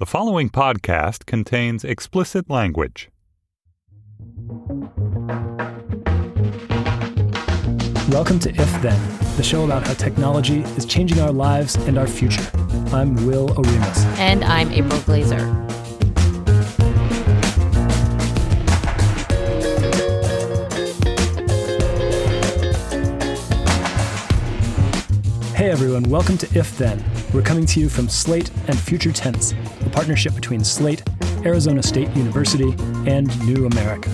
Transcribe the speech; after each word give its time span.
The 0.00 0.06
following 0.06 0.48
podcast 0.48 1.26
contains 1.26 1.84
explicit 1.84 2.48
language. 2.48 3.10
Welcome 8.08 8.38
to 8.38 8.48
If 8.48 8.80
Then, 8.80 8.98
the 9.36 9.42
show 9.42 9.62
about 9.66 9.86
how 9.86 9.92
technology 9.92 10.60
is 10.78 10.86
changing 10.86 11.20
our 11.20 11.32
lives 11.32 11.74
and 11.86 11.98
our 11.98 12.06
future. 12.06 12.50
I'm 12.94 13.14
Will 13.26 13.50
Oremus. 13.50 14.06
And 14.16 14.42
I'm 14.42 14.72
April 14.72 15.02
Glaser. 15.02 15.36
Hey 25.54 25.70
everyone, 25.70 26.04
welcome 26.04 26.38
to 26.38 26.58
If 26.58 26.78
Then. 26.78 27.04
We're 27.32 27.42
coming 27.42 27.64
to 27.66 27.78
you 27.78 27.88
from 27.88 28.08
Slate 28.08 28.50
and 28.66 28.76
Future 28.76 29.12
Tense, 29.12 29.52
a 29.52 29.79
partnership 30.00 30.34
between 30.34 30.64
Slate, 30.64 31.02
Arizona 31.44 31.82
State 31.82 32.08
University, 32.16 32.74
and 33.06 33.28
New 33.44 33.66
America. 33.66 34.08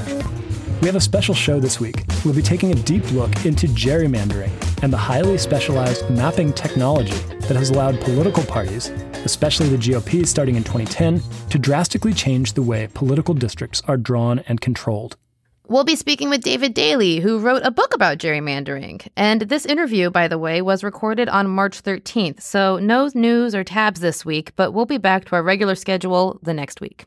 We 0.80 0.88
have 0.88 0.96
a 0.96 1.00
special 1.00 1.32
show 1.32 1.60
this 1.60 1.78
week. 1.78 2.02
We'll 2.24 2.34
be 2.34 2.42
taking 2.42 2.72
a 2.72 2.74
deep 2.74 3.08
look 3.12 3.46
into 3.46 3.68
gerrymandering 3.68 4.50
and 4.82 4.92
the 4.92 4.96
highly 4.96 5.38
specialized 5.38 6.10
mapping 6.10 6.52
technology 6.54 7.14
that 7.46 7.54
has 7.54 7.70
allowed 7.70 8.00
political 8.00 8.42
parties, 8.42 8.88
especially 9.24 9.68
the 9.68 9.76
GOP 9.76 10.26
starting 10.26 10.56
in 10.56 10.64
2010, 10.64 11.22
to 11.50 11.56
drastically 11.56 12.12
change 12.12 12.54
the 12.54 12.62
way 12.62 12.88
political 12.92 13.32
districts 13.32 13.80
are 13.86 13.96
drawn 13.96 14.40
and 14.48 14.60
controlled. 14.60 15.16
We'll 15.68 15.82
be 15.82 15.96
speaking 15.96 16.30
with 16.30 16.44
David 16.44 16.74
Daley, 16.74 17.18
who 17.18 17.40
wrote 17.40 17.62
a 17.64 17.72
book 17.72 17.92
about 17.92 18.18
gerrymandering. 18.18 19.04
And 19.16 19.40
this 19.42 19.66
interview, 19.66 20.10
by 20.10 20.28
the 20.28 20.38
way, 20.38 20.62
was 20.62 20.84
recorded 20.84 21.28
on 21.28 21.48
March 21.48 21.82
13th. 21.82 22.40
So 22.40 22.78
no 22.78 23.10
news 23.14 23.52
or 23.52 23.64
tabs 23.64 23.98
this 23.98 24.24
week, 24.24 24.54
but 24.54 24.70
we'll 24.70 24.86
be 24.86 24.98
back 24.98 25.24
to 25.24 25.34
our 25.34 25.42
regular 25.42 25.74
schedule 25.74 26.38
the 26.40 26.54
next 26.54 26.80
week. 26.80 27.06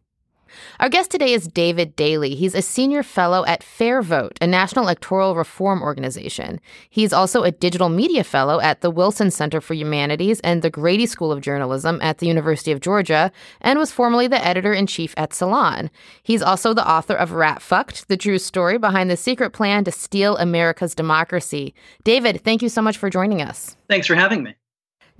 Our 0.79 0.89
guest 0.89 1.11
today 1.11 1.33
is 1.33 1.47
David 1.47 1.95
Daley. 1.95 2.35
He's 2.35 2.55
a 2.55 2.61
senior 2.61 3.03
fellow 3.03 3.45
at 3.45 3.61
FairVote, 3.61 4.37
a 4.41 4.47
national 4.47 4.85
electoral 4.85 5.35
reform 5.35 5.81
organization. 5.81 6.59
He's 6.89 7.13
also 7.13 7.43
a 7.43 7.51
digital 7.51 7.89
media 7.89 8.23
fellow 8.23 8.59
at 8.59 8.81
the 8.81 8.91
Wilson 8.91 9.31
Center 9.31 9.61
for 9.61 9.73
Humanities 9.73 10.39
and 10.41 10.61
the 10.61 10.69
Grady 10.69 11.05
School 11.05 11.31
of 11.31 11.41
Journalism 11.41 11.99
at 12.01 12.19
the 12.19 12.27
University 12.27 12.71
of 12.71 12.79
Georgia, 12.81 13.31
and 13.61 13.79
was 13.79 13.91
formerly 13.91 14.27
the 14.27 14.45
editor 14.45 14.73
in 14.73 14.87
chief 14.87 15.13
at 15.17 15.33
Salon. 15.33 15.89
He's 16.23 16.41
also 16.41 16.73
the 16.73 16.89
author 16.89 17.15
of 17.15 17.31
Rat 17.31 17.61
Fucked, 17.61 18.07
the 18.07 18.17
true 18.17 18.39
story 18.39 18.77
behind 18.77 19.09
the 19.09 19.17
secret 19.17 19.51
plan 19.51 19.83
to 19.83 19.91
steal 19.91 20.37
America's 20.37 20.95
democracy. 20.95 21.73
David, 22.03 22.43
thank 22.43 22.61
you 22.61 22.69
so 22.69 22.81
much 22.81 22.97
for 22.97 23.09
joining 23.09 23.41
us. 23.41 23.75
Thanks 23.87 24.07
for 24.07 24.15
having 24.15 24.43
me. 24.43 24.55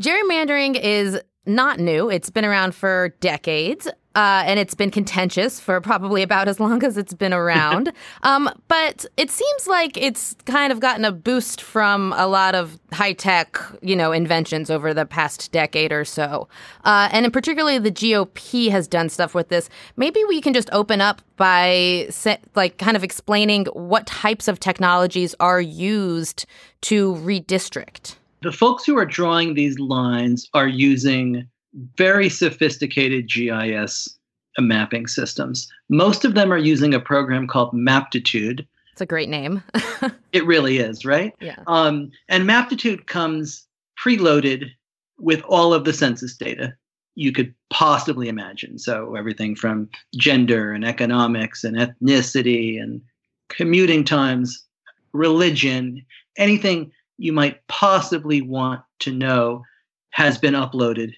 Gerrymandering 0.02 0.80
is 0.80 1.20
not 1.46 1.80
new. 1.80 2.10
It's 2.10 2.30
been 2.30 2.46
around 2.46 2.74
for 2.76 3.10
decades. 3.20 3.88
Uh, 4.16 4.44
and 4.46 4.60
it's 4.60 4.74
been 4.74 4.90
contentious 4.90 5.60
for 5.60 5.80
probably 5.80 6.24
about 6.24 6.48
as 6.48 6.60
long 6.60 6.84
as 6.84 6.98
it's 6.98 7.14
been 7.14 7.34
around. 7.34 7.94
um, 8.24 8.50
but 8.68 9.06
it 9.18 9.30
seems 9.30 9.68
like 9.68 9.96
it's 9.98 10.36
kind 10.46 10.72
of 10.72 10.80
gotten 10.80 11.06
a 11.06 11.12
boost 11.12 11.62
from 11.62 12.14
a 12.18 12.26
lot 12.26 12.56
of 12.56 12.80
high 12.92 13.14
tech, 13.14 13.60
you 13.82 13.96
know, 13.96 14.12
inventions 14.12 14.72
over 14.72 14.94
the 14.94 15.06
past 15.06 15.52
decade 15.52 15.92
or 15.92 16.04
so. 16.04 16.48
Uh, 16.84 17.08
and 17.12 17.24
in 17.24 17.32
particularly, 17.32 17.78
the 17.78 17.92
GOP 17.92 18.70
has 18.72 18.88
done 18.88 19.10
stuff 19.10 19.36
with 19.36 19.50
this. 19.50 19.70
Maybe 19.96 20.24
we 20.28 20.42
can 20.42 20.54
just 20.54 20.70
open 20.72 21.02
up 21.02 21.22
by 21.38 22.10
like 22.56 22.78
kind 22.78 22.98
of 22.98 23.04
explaining 23.04 23.66
what 23.68 24.08
types 24.08 24.48
of 24.48 24.60
technologies 24.60 25.36
are 25.40 25.62
used 25.62 26.46
to 26.82 27.14
redistrict. 27.16 28.16
The 28.42 28.52
folks 28.52 28.86
who 28.86 28.98
are 28.98 29.06
drawing 29.06 29.54
these 29.54 29.78
lines 29.80 30.50
are 30.54 30.68
using 30.68 31.48
very 31.74 32.30
sophisticated 32.30 33.30
GIS 33.30 34.18
mapping 34.58 35.08
systems. 35.08 35.72
Most 35.90 36.26
of 36.26 36.34
them 36.34 36.52
are 36.52 36.58
using 36.58 36.94
a 36.94 37.00
program 37.00 37.48
called 37.48 37.74
Maptitude. 37.74 38.68
It's 38.92 39.02
a 39.02 39.06
great 39.06 39.30
name. 39.30 39.64
it 40.34 40.46
really 40.46 40.80
is, 40.80 41.06
right? 41.06 41.34
Yeah. 41.40 41.64
Um, 41.68 42.12
and 42.28 42.46
Maptitude 42.46 43.08
comes 43.08 43.66
preloaded 44.04 44.70
with 45.18 45.42
all 45.44 45.74
of 45.74 45.86
the 45.86 45.94
census 45.94 46.36
data 46.36 46.76
you 47.16 47.34
could 47.34 47.54
possibly 47.70 48.30
imagine. 48.30 48.80
So 48.80 49.16
everything 49.16 49.56
from 49.56 49.90
gender 50.16 50.72
and 50.72 50.86
economics 50.86 51.66
and 51.66 51.76
ethnicity 51.76 52.82
and 52.82 53.02
commuting 53.50 54.06
times, 54.06 54.64
religion, 55.12 56.06
anything 56.38 56.92
you 57.18 57.34
might 57.34 57.66
possibly 57.68 58.42
want 58.42 58.82
to 59.00 59.12
know 59.12 59.64
has 60.12 60.38
been 60.38 60.54
uploaded 60.54 61.14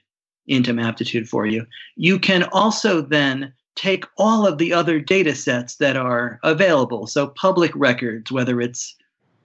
into 0.48 0.74
Maptitude 0.74 1.28
for 1.28 1.46
you. 1.46 1.66
You 1.96 2.20
can 2.20 2.44
also 2.52 3.02
then 3.02 3.54
take 3.76 4.06
all 4.18 4.46
of 4.46 4.58
the 4.58 4.74
other 4.74 5.00
data 5.00 5.36
sets 5.36 5.76
that 5.78 5.96
are 5.96 6.40
available. 6.44 7.08
So, 7.08 7.28
public 7.28 7.72
records, 7.76 8.32
whether 8.32 8.60
it's 8.60 8.96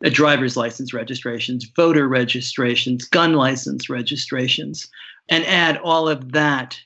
a 0.02 0.10
driver's 0.10 0.56
license 0.56 0.92
registrations, 0.92 1.64
voter 1.74 2.08
registrations, 2.08 3.04
gun 3.04 3.34
license 3.34 3.88
registrations, 3.88 4.88
and 5.28 5.44
add 5.46 5.78
all 5.78 6.08
of 6.08 6.32
that 6.32 6.78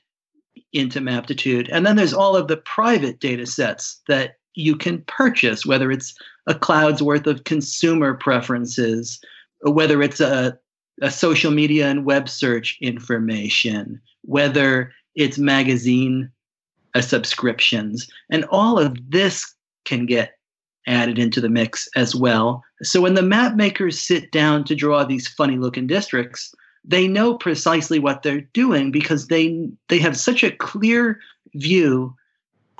into 0.73 1.01
Maptitude. 1.01 1.69
And 1.69 1.85
then 1.85 1.95
there's 1.95 2.13
all 2.13 2.35
of 2.35 2.47
the 2.47 2.57
private 2.57 3.19
data 3.19 3.45
sets 3.45 4.01
that 4.07 4.37
you 4.55 4.75
can 4.75 5.01
purchase, 5.07 5.65
whether 5.65 5.91
it's 5.91 6.15
a 6.47 6.55
cloud's 6.55 7.03
worth 7.03 7.27
of 7.27 7.43
consumer 7.43 8.13
preferences, 8.13 9.19
whether 9.61 10.01
it's 10.01 10.19
a 10.19 10.57
a 11.01 11.11
social 11.11 11.51
media 11.51 11.87
and 11.87 12.05
web 12.05 12.29
search 12.29 12.77
information, 12.81 13.99
whether 14.21 14.93
it's 15.15 15.37
magazine 15.37 16.31
uh, 16.93 17.01
subscriptions, 17.01 18.07
and 18.29 18.45
all 18.45 18.79
of 18.79 18.97
this 19.09 19.53
can 19.85 20.05
get 20.05 20.37
added 20.87 21.19
into 21.19 21.41
the 21.41 21.49
mix 21.49 21.87
as 21.95 22.15
well. 22.15 22.63
So 22.81 23.01
when 23.01 23.13
the 23.13 23.21
map 23.21 23.55
makers 23.55 23.99
sit 23.99 24.31
down 24.31 24.63
to 24.65 24.75
draw 24.75 25.03
these 25.03 25.27
funny 25.27 25.57
looking 25.57 25.87
districts, 25.87 26.53
they 26.83 27.07
know 27.07 27.35
precisely 27.35 27.99
what 27.99 28.23
they're 28.23 28.41
doing 28.53 28.91
because 28.91 29.27
they 29.27 29.69
they 29.89 29.99
have 29.99 30.17
such 30.17 30.43
a 30.43 30.51
clear 30.51 31.19
view 31.53 32.15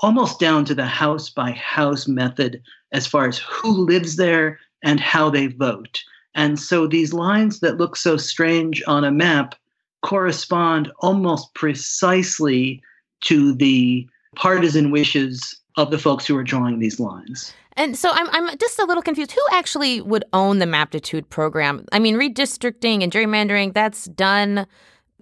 almost 0.00 0.40
down 0.40 0.64
to 0.64 0.74
the 0.74 0.86
house 0.86 1.30
by 1.30 1.52
house 1.52 2.08
method 2.08 2.60
as 2.92 3.06
far 3.06 3.28
as 3.28 3.38
who 3.38 3.70
lives 3.70 4.16
there 4.16 4.58
and 4.82 4.98
how 4.98 5.30
they 5.30 5.46
vote. 5.46 6.02
And 6.34 6.58
so 6.58 6.86
these 6.86 7.12
lines 7.12 7.60
that 7.60 7.78
look 7.78 7.96
so 7.96 8.16
strange 8.16 8.82
on 8.86 9.04
a 9.04 9.10
map 9.10 9.54
correspond 10.02 10.90
almost 11.00 11.54
precisely 11.54 12.82
to 13.22 13.54
the 13.54 14.06
partisan 14.34 14.90
wishes 14.90 15.58
of 15.76 15.90
the 15.90 15.98
folks 15.98 16.26
who 16.26 16.36
are 16.36 16.44
drawing 16.44 16.78
these 16.78 16.98
lines. 17.00 17.52
And 17.74 17.96
so 17.96 18.10
I'm, 18.12 18.28
I'm 18.30 18.56
just 18.58 18.78
a 18.78 18.84
little 18.84 19.02
confused. 19.02 19.32
Who 19.32 19.40
actually 19.50 20.00
would 20.02 20.24
own 20.32 20.58
the 20.58 20.66
Maptitude 20.66 21.28
program? 21.30 21.86
I 21.92 21.98
mean, 21.98 22.16
redistricting 22.16 23.02
and 23.02 23.10
gerrymandering, 23.10 23.72
that's 23.72 24.04
done 24.06 24.66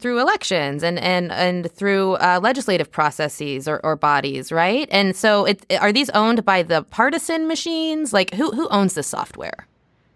through 0.00 0.18
elections 0.18 0.82
and 0.82 0.98
and 0.98 1.30
and 1.30 1.70
through 1.70 2.14
uh, 2.14 2.40
legislative 2.42 2.90
processes 2.90 3.68
or, 3.68 3.80
or 3.84 3.96
bodies, 3.96 4.50
right? 4.50 4.88
And 4.90 5.14
so, 5.14 5.44
it, 5.44 5.64
are 5.80 5.92
these 5.92 6.10
owned 6.10 6.44
by 6.44 6.62
the 6.62 6.82
partisan 6.82 7.46
machines? 7.46 8.12
Like, 8.12 8.34
who 8.34 8.50
who 8.50 8.66
owns 8.68 8.94
this 8.94 9.06
software? 9.06 9.66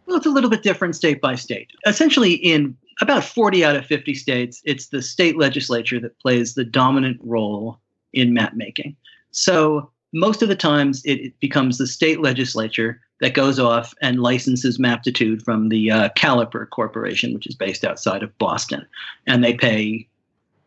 Well, 0.07 0.17
it's 0.17 0.27
a 0.27 0.31
little 0.31 0.51
bit 0.51 0.63
different 0.63 0.97
state 0.97 1.21
by 1.21 1.35
state. 1.35 1.71
Essentially, 1.87 2.35
in 2.35 2.77
about 3.01 3.25
40 3.25 3.65
out 3.65 3.77
of 3.77 3.87
50 3.87 4.15
states, 4.15 4.61
it's 4.65 4.89
the 4.89 5.03
state 5.03 5.37
legislature 5.39 5.99
that 6.01 6.19
plays 6.21 6.55
the 6.55 6.65
dominant 6.65 7.21
role 7.23 7.79
in 8.13 8.35
map 8.35 8.55
making. 8.55 8.97
So 9.31 9.91
most 10.13 10.43
of 10.43 10.49
the 10.49 10.57
times, 10.57 11.03
it, 11.05 11.39
becomes 11.41 11.77
the 11.77 11.87
state 11.87 12.21
legislature 12.21 13.01
that 13.21 13.35
goes 13.35 13.59
off 13.59 13.95
and 14.01 14.21
licenses 14.21 14.79
Maptitude 14.79 15.43
from 15.43 15.69
the 15.69 15.91
uh, 15.91 16.09
Caliper 16.11 16.69
Corporation, 16.71 17.35
which 17.35 17.47
is 17.47 17.55
based 17.57 17.85
outside 17.85 18.23
of 18.23 18.37
Boston, 18.39 18.87
and 19.27 19.43
they 19.43 19.55
pay, 19.55 20.07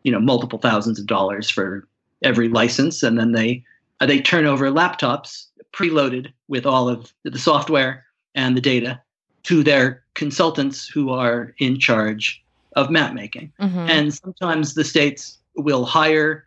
you 0.02 0.12
know, 0.12 0.20
multiple 0.20 0.58
thousands 0.58 0.98
of 0.98 1.06
dollars 1.06 1.48
for 1.48 1.88
every 2.22 2.48
license, 2.48 3.02
and 3.02 3.18
then 3.18 3.32
they 3.32 3.64
uh, 4.00 4.06
they 4.06 4.20
turn 4.20 4.44
over 4.44 4.70
laptops 4.70 5.46
preloaded 5.72 6.32
with 6.48 6.66
all 6.66 6.88
of 6.88 7.12
the 7.24 7.38
software 7.38 8.04
and 8.34 8.56
the 8.56 8.60
data 8.60 9.00
to 9.48 9.62
their 9.62 10.04
consultants 10.12 10.86
who 10.86 11.08
are 11.08 11.54
in 11.56 11.78
charge 11.78 12.44
of 12.76 12.90
map 12.90 13.14
making. 13.14 13.50
Mm-hmm. 13.58 13.78
And 13.88 14.12
sometimes 14.12 14.74
the 14.74 14.84
states 14.84 15.38
will 15.56 15.86
hire, 15.86 16.44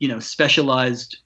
you 0.00 0.08
know, 0.08 0.18
specialized 0.18 1.18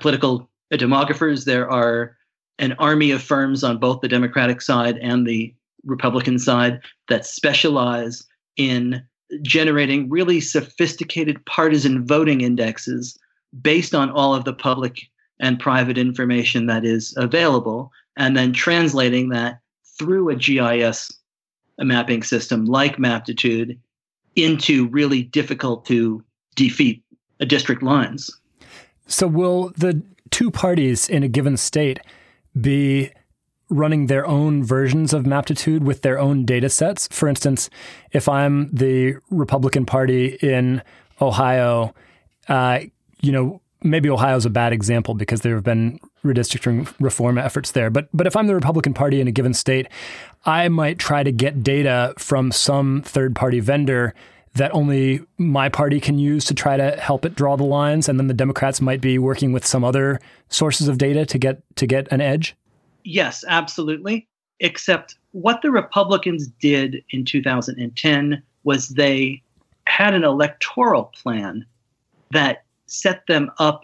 political 0.00 0.46
demographers. 0.70 1.46
There 1.46 1.70
are 1.70 2.14
an 2.58 2.74
army 2.74 3.10
of 3.12 3.22
firms 3.22 3.64
on 3.64 3.78
both 3.78 4.02
the 4.02 4.08
Democratic 4.08 4.60
side 4.60 4.98
and 4.98 5.26
the 5.26 5.54
Republican 5.86 6.38
side 6.38 6.82
that 7.08 7.24
specialize 7.24 8.26
in 8.58 9.02
generating 9.40 10.10
really 10.10 10.38
sophisticated 10.38 11.42
partisan 11.46 12.06
voting 12.06 12.42
indexes 12.42 13.18
based 13.62 13.94
on 13.94 14.10
all 14.10 14.34
of 14.34 14.44
the 14.44 14.52
public 14.52 15.00
and 15.40 15.58
private 15.58 15.96
information 15.96 16.66
that 16.66 16.84
is 16.84 17.14
available, 17.16 17.90
and 18.18 18.36
then 18.36 18.52
translating 18.52 19.30
that 19.30 19.60
through 19.98 20.30
a 20.30 20.36
GIS 20.36 21.10
mapping 21.78 22.22
system 22.22 22.64
like 22.64 22.98
Maptitude 22.98 23.78
into 24.36 24.88
really 24.88 25.22
difficult 25.22 25.84
to 25.86 26.22
defeat 26.54 27.02
district 27.46 27.82
lines. 27.82 28.30
So, 29.06 29.26
will 29.26 29.72
the 29.76 30.02
two 30.30 30.50
parties 30.50 31.08
in 31.08 31.22
a 31.22 31.28
given 31.28 31.56
state 31.56 32.00
be 32.60 33.10
running 33.70 34.06
their 34.06 34.26
own 34.26 34.64
versions 34.64 35.12
of 35.12 35.26
Maptitude 35.26 35.84
with 35.84 36.02
their 36.02 36.18
own 36.18 36.44
data 36.44 36.68
sets? 36.68 37.08
For 37.08 37.28
instance, 37.28 37.70
if 38.12 38.28
I'm 38.28 38.70
the 38.72 39.16
Republican 39.30 39.86
Party 39.86 40.38
in 40.42 40.82
Ohio, 41.20 41.94
uh, 42.48 42.80
you 43.20 43.32
know, 43.32 43.60
maybe 43.82 44.10
Ohio's 44.10 44.46
a 44.46 44.50
bad 44.50 44.72
example 44.72 45.14
because 45.14 45.40
there 45.40 45.54
have 45.54 45.64
been 45.64 46.00
redistricting 46.24 46.92
reform 47.00 47.38
efforts 47.38 47.72
there. 47.72 47.90
But 47.90 48.08
but 48.12 48.26
if 48.26 48.36
I'm 48.36 48.46
the 48.46 48.54
Republican 48.54 48.94
Party 48.94 49.20
in 49.20 49.28
a 49.28 49.32
given 49.32 49.54
state, 49.54 49.88
I 50.44 50.68
might 50.68 50.98
try 50.98 51.22
to 51.22 51.32
get 51.32 51.62
data 51.62 52.14
from 52.18 52.52
some 52.52 53.02
third 53.02 53.34
party 53.34 53.60
vendor 53.60 54.14
that 54.54 54.74
only 54.74 55.20
my 55.36 55.68
party 55.68 56.00
can 56.00 56.18
use 56.18 56.44
to 56.46 56.54
try 56.54 56.76
to 56.76 56.92
help 56.92 57.24
it 57.24 57.34
draw 57.34 57.56
the 57.56 57.64
lines, 57.64 58.08
and 58.08 58.18
then 58.18 58.26
the 58.26 58.34
Democrats 58.34 58.80
might 58.80 59.00
be 59.00 59.18
working 59.18 59.52
with 59.52 59.64
some 59.64 59.84
other 59.84 60.20
sources 60.48 60.88
of 60.88 60.98
data 60.98 61.24
to 61.26 61.38
get 61.38 61.62
to 61.76 61.86
get 61.86 62.08
an 62.10 62.20
edge. 62.20 62.56
Yes, 63.04 63.44
absolutely. 63.48 64.26
Except 64.60 65.16
what 65.32 65.62
the 65.62 65.70
Republicans 65.70 66.48
did 66.60 67.02
in 67.10 67.24
2010 67.24 68.42
was 68.64 68.88
they 68.88 69.40
had 69.84 70.14
an 70.14 70.24
electoral 70.24 71.04
plan 71.04 71.64
that 72.32 72.64
set 72.86 73.26
them 73.26 73.50
up 73.58 73.82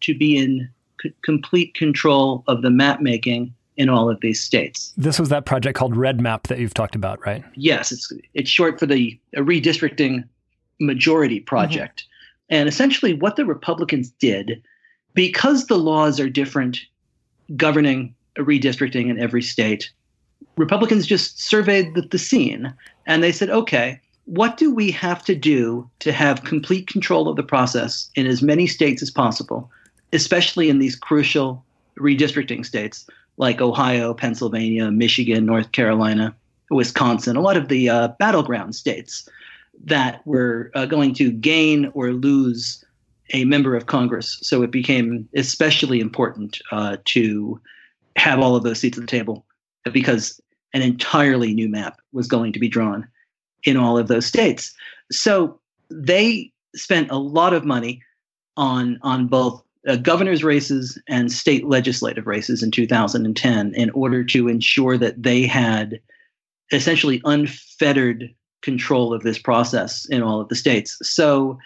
to 0.00 0.16
be 0.16 0.36
in 0.36 0.68
c- 1.04 1.14
complete 1.22 1.74
control 1.74 2.42
of 2.48 2.62
the 2.62 2.70
map 2.70 3.00
making 3.00 3.54
in 3.76 3.88
all 3.88 4.08
of 4.08 4.20
these 4.20 4.42
states. 4.42 4.92
This 4.96 5.18
was 5.18 5.28
that 5.28 5.46
project 5.46 5.76
called 5.76 5.96
Red 5.96 6.20
Map 6.20 6.46
that 6.46 6.58
you've 6.58 6.74
talked 6.74 6.94
about, 6.94 7.24
right? 7.26 7.44
Yes, 7.54 7.92
it's 7.92 8.12
it's 8.34 8.50
short 8.50 8.78
for 8.80 8.86
the 8.86 9.18
redistricting 9.36 10.24
majority 10.80 11.40
project. 11.40 12.00
Mm-hmm. 12.00 12.54
And 12.56 12.68
essentially 12.68 13.14
what 13.14 13.36
the 13.36 13.44
Republicans 13.44 14.10
did 14.10 14.62
because 15.14 15.66
the 15.66 15.78
laws 15.78 16.18
are 16.20 16.28
different 16.28 16.80
governing 17.56 18.14
redistricting 18.36 19.08
in 19.08 19.18
every 19.18 19.42
state, 19.42 19.90
Republicans 20.56 21.06
just 21.06 21.40
surveyed 21.40 21.94
the, 21.94 22.02
the 22.02 22.18
scene 22.18 22.74
and 23.06 23.22
they 23.22 23.32
said, 23.32 23.50
okay, 23.50 24.00
what 24.26 24.56
do 24.56 24.74
we 24.74 24.90
have 24.90 25.24
to 25.24 25.34
do 25.34 25.88
to 26.00 26.12
have 26.12 26.44
complete 26.44 26.86
control 26.86 27.28
of 27.28 27.36
the 27.36 27.42
process 27.42 28.10
in 28.14 28.26
as 28.26 28.42
many 28.42 28.66
states 28.66 29.02
as 29.02 29.10
possible, 29.10 29.70
especially 30.14 30.70
in 30.70 30.78
these 30.78 30.96
crucial 30.96 31.64
redistricting 31.98 32.64
states 32.64 33.06
like 33.36 33.60
Ohio, 33.60 34.14
Pennsylvania, 34.14 34.90
Michigan, 34.90 35.44
North 35.44 35.72
Carolina, 35.72 36.34
Wisconsin, 36.70 37.36
a 37.36 37.40
lot 37.40 37.56
of 37.56 37.68
the 37.68 37.88
uh, 37.88 38.08
battleground 38.18 38.74
states 38.74 39.28
that 39.84 40.24
were 40.26 40.70
uh, 40.74 40.86
going 40.86 41.12
to 41.14 41.32
gain 41.32 41.90
or 41.94 42.12
lose 42.12 42.84
a 43.32 43.44
member 43.44 43.74
of 43.74 43.86
Congress. 43.86 44.38
So 44.42 44.62
it 44.62 44.70
became 44.70 45.28
especially 45.34 46.00
important 46.00 46.60
uh, 46.70 46.98
to 47.06 47.60
have 48.16 48.38
all 48.38 48.54
of 48.54 48.62
those 48.62 48.78
seats 48.78 48.96
at 48.96 49.00
the 49.00 49.06
table 49.08 49.44
because 49.92 50.40
an 50.72 50.82
entirely 50.82 51.52
new 51.52 51.68
map 51.68 52.00
was 52.12 52.28
going 52.28 52.52
to 52.52 52.60
be 52.60 52.68
drawn 52.68 53.06
in 53.64 53.76
all 53.76 53.98
of 53.98 54.08
those 54.08 54.26
states. 54.26 54.74
So 55.10 55.58
they 55.90 56.52
spent 56.76 57.10
a 57.10 57.18
lot 57.18 57.52
of 57.52 57.64
money 57.64 58.02
on 58.56 58.98
on 59.02 59.26
both 59.26 59.63
uh, 59.86 59.96
governor's 59.96 60.44
races 60.44 60.98
and 61.08 61.30
state 61.30 61.66
legislative 61.66 62.26
races 62.26 62.62
in 62.62 62.70
2010 62.70 63.74
in 63.74 63.90
order 63.90 64.24
to 64.24 64.48
ensure 64.48 64.96
that 64.98 65.22
they 65.22 65.46
had 65.46 66.00
essentially 66.72 67.20
unfettered 67.24 68.34
control 68.62 69.12
of 69.12 69.22
this 69.22 69.38
process 69.38 70.06
in 70.06 70.22
all 70.22 70.40
of 70.40 70.48
the 70.48 70.56
states. 70.56 70.96
So 71.02 71.58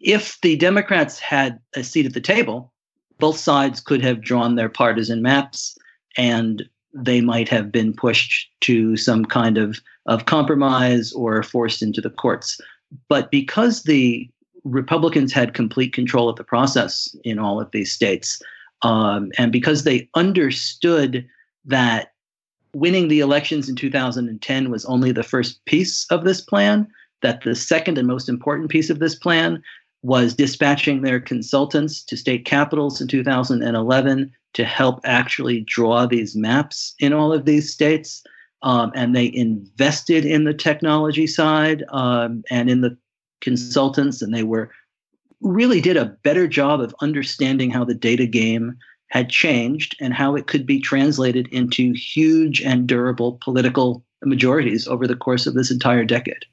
if 0.00 0.40
the 0.40 0.56
Democrats 0.56 1.18
had 1.18 1.58
a 1.76 1.84
seat 1.84 2.06
at 2.06 2.14
the 2.14 2.20
table, 2.20 2.72
both 3.18 3.38
sides 3.38 3.80
could 3.80 4.02
have 4.02 4.22
drawn 4.22 4.56
their 4.56 4.68
partisan 4.68 5.22
maps 5.22 5.76
and 6.16 6.64
they 6.94 7.20
might 7.20 7.48
have 7.48 7.70
been 7.70 7.92
pushed 7.92 8.50
to 8.62 8.96
some 8.96 9.24
kind 9.24 9.58
of 9.58 9.80
of 10.06 10.26
compromise 10.26 11.12
or 11.12 11.42
forced 11.42 11.82
into 11.82 12.00
the 12.00 12.10
courts. 12.10 12.60
But 13.08 13.30
because 13.30 13.84
the 13.84 14.28
Republicans 14.64 15.32
had 15.32 15.54
complete 15.54 15.92
control 15.92 16.28
of 16.28 16.36
the 16.36 16.44
process 16.44 17.14
in 17.24 17.38
all 17.38 17.60
of 17.60 17.70
these 17.72 17.92
states, 17.92 18.40
um, 18.82 19.30
and 19.38 19.52
because 19.52 19.84
they 19.84 20.08
understood 20.14 21.26
that 21.64 22.12
winning 22.74 23.08
the 23.08 23.20
elections 23.20 23.68
in 23.68 23.76
2010 23.76 24.70
was 24.70 24.84
only 24.86 25.12
the 25.12 25.22
first 25.22 25.64
piece 25.66 26.06
of 26.10 26.24
this 26.24 26.40
plan, 26.40 26.88
that 27.20 27.42
the 27.42 27.54
second 27.54 27.98
and 27.98 28.08
most 28.08 28.28
important 28.28 28.70
piece 28.70 28.90
of 28.90 28.98
this 28.98 29.14
plan 29.14 29.62
was 30.02 30.34
dispatching 30.34 31.02
their 31.02 31.20
consultants 31.20 32.02
to 32.02 32.16
state 32.16 32.44
capitals 32.44 33.00
in 33.00 33.06
2011 33.06 34.32
to 34.54 34.64
help 34.64 35.00
actually 35.04 35.60
draw 35.60 36.06
these 36.06 36.34
maps 36.34 36.94
in 36.98 37.12
all 37.12 37.32
of 37.32 37.44
these 37.44 37.72
states. 37.72 38.22
Um, 38.62 38.92
and 38.94 39.14
they 39.14 39.32
invested 39.34 40.24
in 40.24 40.44
the 40.44 40.54
technology 40.54 41.26
side 41.26 41.84
um, 41.90 42.42
and 42.50 42.68
in 42.68 42.80
the 42.80 42.96
consultants, 43.42 44.22
and 44.22 44.34
they 44.34 44.42
were 44.42 44.70
really 45.42 45.80
did 45.80 45.96
a 45.96 46.06
better 46.22 46.48
job 46.48 46.80
of 46.80 46.94
understanding 47.00 47.70
how 47.70 47.84
the 47.84 47.94
data 47.94 48.26
game 48.26 48.78
had 49.08 49.28
changed 49.28 49.94
and 50.00 50.14
how 50.14 50.34
it 50.34 50.46
could 50.46 50.64
be 50.64 50.80
translated 50.80 51.46
into 51.48 51.92
huge 51.92 52.62
and 52.62 52.86
durable 52.86 53.38
political 53.42 54.02
majorities 54.24 54.88
over 54.88 55.06
the 55.06 55.16
course 55.16 55.46
of 55.46 55.54
this 55.54 55.70
entire 55.70 56.04
decade. 56.04 56.46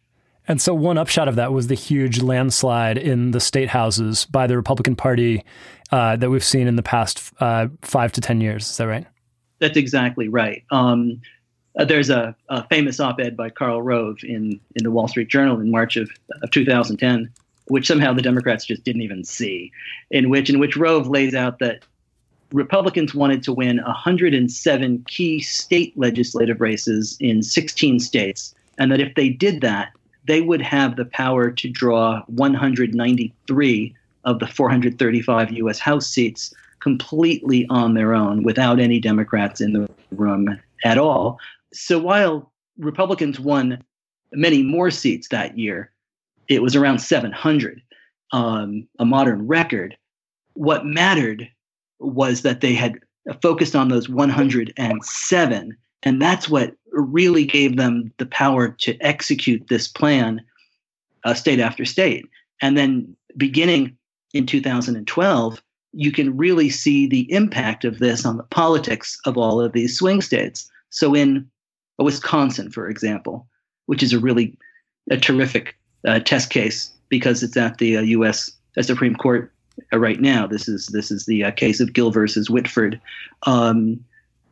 And 0.47 0.59
so, 0.59 0.74
one 0.74 0.97
upshot 0.97 1.27
of 1.27 1.36
that 1.36 1.53
was 1.53 1.68
the 1.68 1.75
huge 1.75 2.21
landslide 2.21 2.97
in 2.97 3.31
the 3.31 3.39
state 3.39 3.69
houses 3.69 4.25
by 4.25 4.47
the 4.47 4.57
Republican 4.57 4.95
Party 4.95 5.45
uh, 5.92 6.15
that 6.15 6.30
we've 6.30 6.44
seen 6.44 6.68
in 6.68 6.75
the 6.75 6.83
past 6.83 7.31
uh, 7.40 7.68
five 7.83 8.11
to 8.13 8.21
10 8.21 8.42
years. 8.42 8.69
Is 8.69 8.78
that 8.78 8.87
right? 8.87 9.06
That's 9.59 9.78
exactly 9.78 10.28
right. 10.28 10.63
Um, 10.71 11.21
uh, 11.80 11.86
there's 11.86 12.09
a, 12.09 12.36
a, 12.50 12.68
famous 12.68 13.00
op-ed 13.00 13.38
by 13.38 13.50
Karl 13.50 13.81
Rove 13.81 14.18
in, 14.24 14.59
in 14.76 14.83
the 14.83 14.92
Wall 14.92 15.07
Street 15.07 15.30
Journal 15.30 15.62
in 15.62 15.71
March 15.71 15.95
of, 15.95 16.09
of 16.44 16.52
2010, 16.52 17.31
which 17.68 17.88
somehow 17.88 18.14
the 18.14 18.21
Democrats 18.21 18.66
just 18.66 18.83
didn't 18.83 19.02
even 19.02 19.24
see, 19.24 19.71
in 20.12 20.30
which 20.30 20.50
in 20.50 20.59
which 20.59 20.76
Rove 20.76 21.07
lays 21.07 21.33
out 21.33 21.59
that 21.59 21.83
Republicans 22.52 23.16
wanted 23.16 23.44
to 23.44 23.54
win 23.54 23.78
107 23.78 25.06
key 25.07 25.40
state 25.40 25.98
legislative 25.98 26.59
races 26.59 27.16
in 27.21 27.42
16 27.42 28.02
states, 28.02 28.54
and 28.78 28.92
that 28.92 29.00
if 29.00 29.16
they 29.16 29.30
did 29.30 29.62
that, 29.62 29.94
they 30.28 30.42
would 30.42 30.62
have 30.62 30.98
the 30.98 31.06
power 31.06 31.50
to 31.50 31.69
draw 31.69 32.21
193 32.28 33.95
of 34.26 34.40
the 34.40 34.48
435 34.48 35.52
U.S. 35.52 35.80
House 35.80 36.07
seats 36.07 36.54
completely 36.81 37.66
on 37.69 37.94
their 37.94 38.14
own 38.14 38.44
without 38.44 38.80
any 38.80 39.00
Democrats 39.00 39.62
in 39.62 39.71
the 39.71 39.90
room 40.12 40.59
at 40.83 40.98
all, 40.98 41.40
so 41.73 41.99
while 41.99 42.52
Republicans 42.78 43.40
won 43.40 43.83
many 44.31 44.64
more 44.64 44.92
seats 44.92 45.28
that 45.30 45.57
year, 45.57 45.92
it 46.47 46.61
was 46.61 46.76
around 46.76 46.99
700, 46.99 47.81
um, 48.31 48.88
a 48.97 49.06
modern 49.06 49.47
record. 49.47 49.95
What 50.54 50.85
mattered 50.85 51.49
was 51.99 52.42
that 52.42 52.61
they 52.61 52.73
had 52.73 52.99
focused 53.42 53.76
on 53.76 53.90
those 53.90 54.09
107, 54.09 55.78
and 56.04 56.21
that's 56.21 56.49
what 56.49 56.73
really 56.92 57.45
gave 57.45 57.78
them 57.78 58.11
the 58.18 58.26
power 58.26 58.69
to 58.69 58.97
execute 59.02 59.68
this 59.68 59.88
plan, 59.88 60.42
uh, 61.23 61.33
state 61.33 61.59
after 61.59 61.85
state. 61.85 62.26
And 62.61 62.78
then 62.78 63.16
beginning 63.38 63.95
in 64.33 64.45
2012, 64.45 65.61
you 65.92 66.11
can 66.11 66.38
really 66.38 66.69
see 66.69 67.07
the 67.07 67.31
impact 67.31 67.83
of 67.83 67.99
this 67.99 68.26
on 68.26 68.38
the 68.38 68.44
politics 68.44 69.19
of 69.26 69.38
all 69.38 69.61
of 69.61 69.73
these 69.73 69.97
swing 69.97 70.21
states. 70.21 70.69
So 70.90 71.16
in 71.16 71.49
Wisconsin, 72.03 72.71
for 72.71 72.89
example, 72.89 73.47
which 73.87 74.03
is 74.03 74.13
a 74.13 74.19
really 74.19 74.57
a 75.11 75.18
terrific 75.18 75.75
uh, 76.07 76.19
test 76.19 76.49
case 76.49 76.91
because 77.09 77.44
it's 77.44 77.57
at 77.57 77.77
the 77.77 77.97
uh, 77.97 78.01
U.S. 78.01 78.51
Uh, 78.77 78.81
Supreme 78.81 79.15
Court 79.15 79.51
uh, 79.91 79.97
right 79.99 80.19
now. 80.19 80.47
This 80.47 80.68
is 80.68 80.87
this 80.87 81.11
is 81.11 81.25
the 81.25 81.44
uh, 81.44 81.51
case 81.51 81.79
of 81.79 81.94
Gill 81.94 82.11
versus 82.11 82.49
Whitford. 82.49 82.99
Um, 83.45 84.03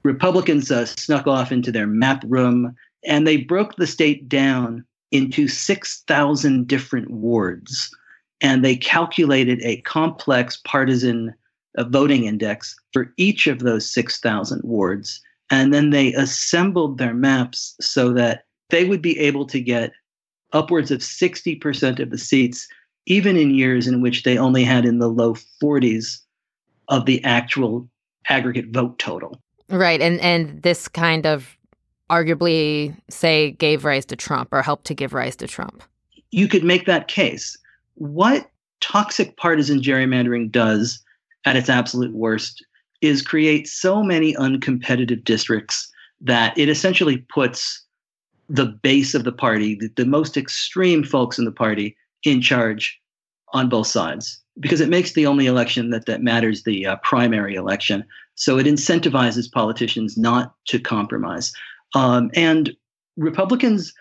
Republicans 0.04 0.70
snuck 0.89 1.27
off 1.27 1.51
into 1.51 1.72
their 1.72 1.88
map 1.88 2.24
room 2.27 2.75
and 3.06 3.27
they 3.27 3.38
broke 3.38 3.75
the 3.75 3.88
state 3.88 4.27
down 4.30 4.86
into 5.12 5.48
six 5.48 6.04
thousand 6.08 6.68
different 6.68 7.12
wards. 7.12 7.96
and 8.42 8.63
they 8.63 8.75
calculated 8.75 9.60
a 9.63 9.82
complex 9.82 10.58
partisan 10.63 11.34
voting 11.86 12.25
index 12.25 12.75
for 12.92 13.13
each 13.18 13.48
of 13.48 13.60
those 13.60 13.89
6,000 13.92 14.62
wards. 14.63 15.22
And 15.50 15.74
then 15.74 15.92
they 15.92 16.13
assembled 16.13 16.98
their 16.98 17.13
maps 17.13 17.75
so 17.80 18.13
that 18.13 18.44
they 18.70 18.86
would 18.86 19.01
be 19.01 19.18
able 19.20 19.46
to 19.48 19.62
get 19.62 19.92
upwards 20.54 20.92
of 20.92 21.00
60% 21.00 22.00
of 22.00 22.10
the 22.10 22.18
seats, 22.18 22.68
even 23.06 23.38
in 23.38 23.56
years 23.56 23.88
in 23.88 24.01
which 24.01 24.24
they 24.24 24.38
only 24.38 24.63
had 24.63 24.86
in 24.86 25.00
the 25.00 25.08
low 25.08 25.36
40s 25.62 26.20
of 26.89 27.06
the 27.06 27.24
actual 27.24 27.89
aggregate 28.27 28.72
vote 28.72 29.00
total. 29.00 29.42
Right. 29.70 30.01
And 30.01 30.20
and 30.22 30.62
this 30.62 30.88
kind 30.88 31.25
of 31.25 31.58
arguably 32.10 32.96
say 33.10 33.51
gave 33.51 33.84
rise 33.84 34.06
to 34.06 34.16
Trump 34.16 34.50
or 34.51 34.62
helped 34.62 34.86
to 34.86 34.94
give 34.94 35.13
rise 35.13 35.36
to 35.38 35.48
Trump. 35.48 35.84
You 36.32 36.48
could 36.48 36.63
make 36.63 36.86
that 36.86 37.08
case. 37.08 37.58
What 37.96 38.50
toxic 38.80 39.36
partisan 39.38 39.82
gerrymandering 39.82 40.51
does 40.51 41.04
at 41.46 41.56
its 41.56 41.70
absolute 41.70 42.13
worst 42.13 42.66
is 43.01 43.22
create 43.22 43.68
so 43.68 44.04
many 44.04 44.34
uncompetitive 44.36 45.24
districts 45.24 45.92
that 46.22 46.58
it 46.58 46.70
essentially 46.70 47.18
puts 47.18 47.84
the 48.50 48.66
base 48.66 49.13
of 49.13 49.24
the 49.24 49.32
party, 49.32 49.75
the, 49.75 49.89
the 49.96 50.06
most 50.06 50.38
extreme 50.38 51.04
folks 51.04 51.38
in 51.38 51.46
the 51.46 51.51
party, 51.51 51.96
in 52.24 52.42
charge 52.42 53.00
on 53.54 53.70
both 53.70 53.88
sides 53.88 54.42
because 54.60 54.82
it 54.82 54.89
makes 54.89 55.13
the 55.13 55.25
only 55.25 55.46
election 55.46 55.89
that 55.92 56.06
that 56.06 56.24
matters 56.24 56.63
the 56.63 56.86
uh, 56.86 56.96
primary 57.04 57.56
election. 57.56 58.04
So 58.36 58.58
it 58.58 58.66
incentivizes 58.66 59.51
politicians 59.51 60.18
not 60.18 60.54
to 60.68 60.80
compromise. 60.80 61.51
Um, 61.94 62.32
and 62.34 62.75
Republicans 63.18 63.94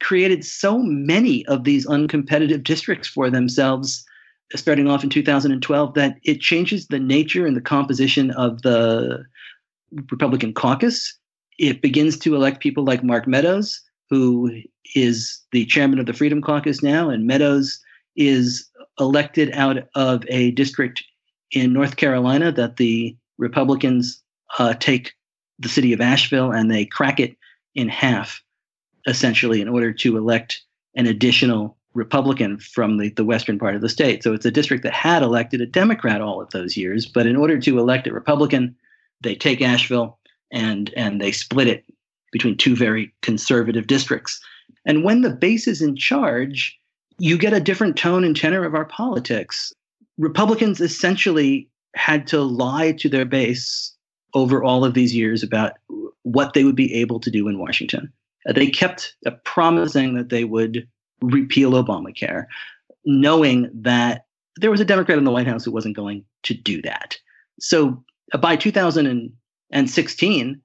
created 0.00 0.44
so 0.44 0.78
many 0.78 1.46
of 1.46 1.64
these 1.64 1.86
uncompetitive 1.86 2.62
districts 2.64 3.08
for 3.08 3.30
themselves 3.30 4.04
starting 4.54 4.88
off 4.88 5.04
in 5.04 5.10
2012 5.10 5.94
that 5.94 6.16
it 6.24 6.40
changes 6.40 6.86
the 6.86 6.98
nature 6.98 7.46
and 7.46 7.56
the 7.56 7.60
composition 7.60 8.30
of 8.32 8.62
the 8.62 9.24
Republican 10.10 10.52
caucus. 10.52 11.16
It 11.58 11.82
begins 11.82 12.18
to 12.20 12.34
elect 12.34 12.60
people 12.60 12.84
like 12.84 13.04
Mark 13.04 13.26
Meadows, 13.26 13.80
who 14.08 14.62
is 14.94 15.40
the 15.52 15.66
chairman 15.66 15.98
of 15.98 16.06
the 16.06 16.12
Freedom 16.12 16.42
Caucus 16.42 16.82
now, 16.82 17.10
and 17.10 17.26
Meadows 17.26 17.80
is 18.16 18.68
elected 18.98 19.52
out 19.54 19.88
of 19.94 20.24
a 20.28 20.50
district 20.52 21.04
in 21.52 21.72
North 21.72 21.96
Carolina 21.96 22.50
that 22.52 22.76
the 22.76 23.16
Republicans 23.38 24.22
uh, 24.58 24.74
take 24.74 25.12
the 25.58 25.68
city 25.68 25.92
of 25.92 26.00
Asheville 26.00 26.50
and 26.50 26.70
they 26.70 26.84
crack 26.84 27.20
it 27.20 27.36
in 27.74 27.88
half, 27.88 28.42
essentially, 29.06 29.60
in 29.60 29.68
order 29.68 29.92
to 29.92 30.16
elect 30.16 30.62
an 30.96 31.06
additional 31.06 31.76
Republican 31.94 32.58
from 32.58 32.98
the, 32.98 33.10
the 33.10 33.24
western 33.24 33.58
part 33.58 33.74
of 33.74 33.80
the 33.80 33.88
state. 33.88 34.22
So 34.22 34.32
it's 34.32 34.46
a 34.46 34.50
district 34.50 34.82
that 34.84 34.92
had 34.92 35.22
elected 35.22 35.60
a 35.60 35.66
Democrat 35.66 36.20
all 36.20 36.40
of 36.40 36.50
those 36.50 36.76
years, 36.76 37.06
but 37.06 37.26
in 37.26 37.36
order 37.36 37.58
to 37.58 37.78
elect 37.78 38.06
a 38.06 38.12
Republican, 38.12 38.76
they 39.20 39.34
take 39.34 39.60
Asheville 39.60 40.18
and 40.52 40.92
and 40.96 41.20
they 41.20 41.32
split 41.32 41.68
it 41.68 41.84
between 42.32 42.56
two 42.56 42.76
very 42.76 43.12
conservative 43.22 43.86
districts. 43.86 44.40
And 44.84 45.04
when 45.04 45.22
the 45.22 45.30
base 45.30 45.66
is 45.66 45.82
in 45.82 45.96
charge, 45.96 46.78
you 47.18 47.36
get 47.36 47.52
a 47.52 47.60
different 47.60 47.96
tone 47.96 48.24
and 48.24 48.36
tenor 48.36 48.64
of 48.64 48.74
our 48.74 48.84
politics. 48.84 49.72
Republicans 50.16 50.80
essentially 50.80 51.68
had 51.94 52.26
to 52.28 52.40
lie 52.40 52.92
to 52.92 53.08
their 53.08 53.24
base 53.24 53.94
over 54.34 54.62
all 54.62 54.84
of 54.84 54.94
these 54.94 55.14
years 55.14 55.42
about 55.42 55.72
what 56.22 56.54
they 56.54 56.64
would 56.64 56.76
be 56.76 56.94
able 56.94 57.18
to 57.20 57.30
do 57.30 57.48
in 57.48 57.58
Washington. 57.58 58.12
Uh, 58.48 58.52
they 58.52 58.68
kept 58.68 59.16
uh, 59.26 59.32
promising 59.44 60.14
that 60.14 60.28
they 60.28 60.44
would 60.44 60.86
repeal 61.22 61.72
Obamacare, 61.72 62.46
knowing 63.04 63.70
that 63.74 64.24
there 64.56 64.70
was 64.70 64.80
a 64.80 64.84
Democrat 64.84 65.18
in 65.18 65.24
the 65.24 65.30
White 65.30 65.46
House 65.46 65.64
who 65.64 65.72
wasn't 65.72 65.96
going 65.96 66.24
to 66.42 66.54
do 66.54 66.82
that. 66.82 67.16
So 67.60 68.02
uh, 68.32 68.38
by 68.38 68.56
2016, 68.56 70.60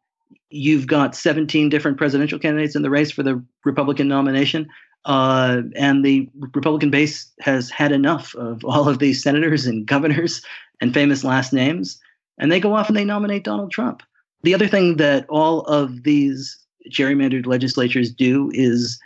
you've 0.50 0.88
got 0.88 1.16
17 1.16 1.70
different 1.70 1.98
presidential 1.98 2.40
candidates 2.40 2.76
in 2.76 2.82
the 2.82 2.90
race 2.90 3.12
for 3.12 3.24
the 3.24 3.44
Republican 3.64 4.08
nomination. 4.08 4.68
Uh, 5.06 5.62
and 5.76 6.04
the 6.04 6.28
Republican 6.40 6.90
base 6.90 7.32
has 7.40 7.70
had 7.70 7.92
enough 7.92 8.34
of 8.36 8.66
all 8.66 8.90
of 8.90 9.00
these 9.00 9.22
senators 9.22 9.68
and 9.68 9.86
governors 9.86 10.42
and 10.82 10.94
famous 10.94 11.24
last 11.24 11.54
names. 11.54 12.00
And 12.38 12.52
they 12.52 12.60
go 12.60 12.74
off 12.74 12.88
and 12.88 12.98
they 12.98 13.06
nominate 13.06 13.44
Donald 13.44 13.72
Trump. 13.72 14.02
The 14.44 14.54
other 14.54 14.68
thing 14.68 14.98
that 14.98 15.26
all 15.30 15.62
of 15.62 16.04
these 16.04 16.58
gerrymandered 16.92 17.46
legislatures 17.46 18.12
do 18.12 18.52
is 18.54 19.00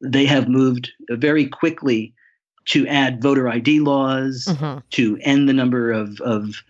they 0.00 0.26
have 0.26 0.48
moved 0.48 0.90
very 1.10 1.46
quickly 1.46 2.14
to 2.66 2.86
add 2.86 3.22
voter 3.22 3.48
ID 3.48 3.80
laws, 3.80 4.46
mm-hmm. 4.48 4.78
to 4.90 5.18
end 5.22 5.48
the 5.48 5.52
number 5.52 5.90
of, 5.90 6.20
of, 6.20 6.62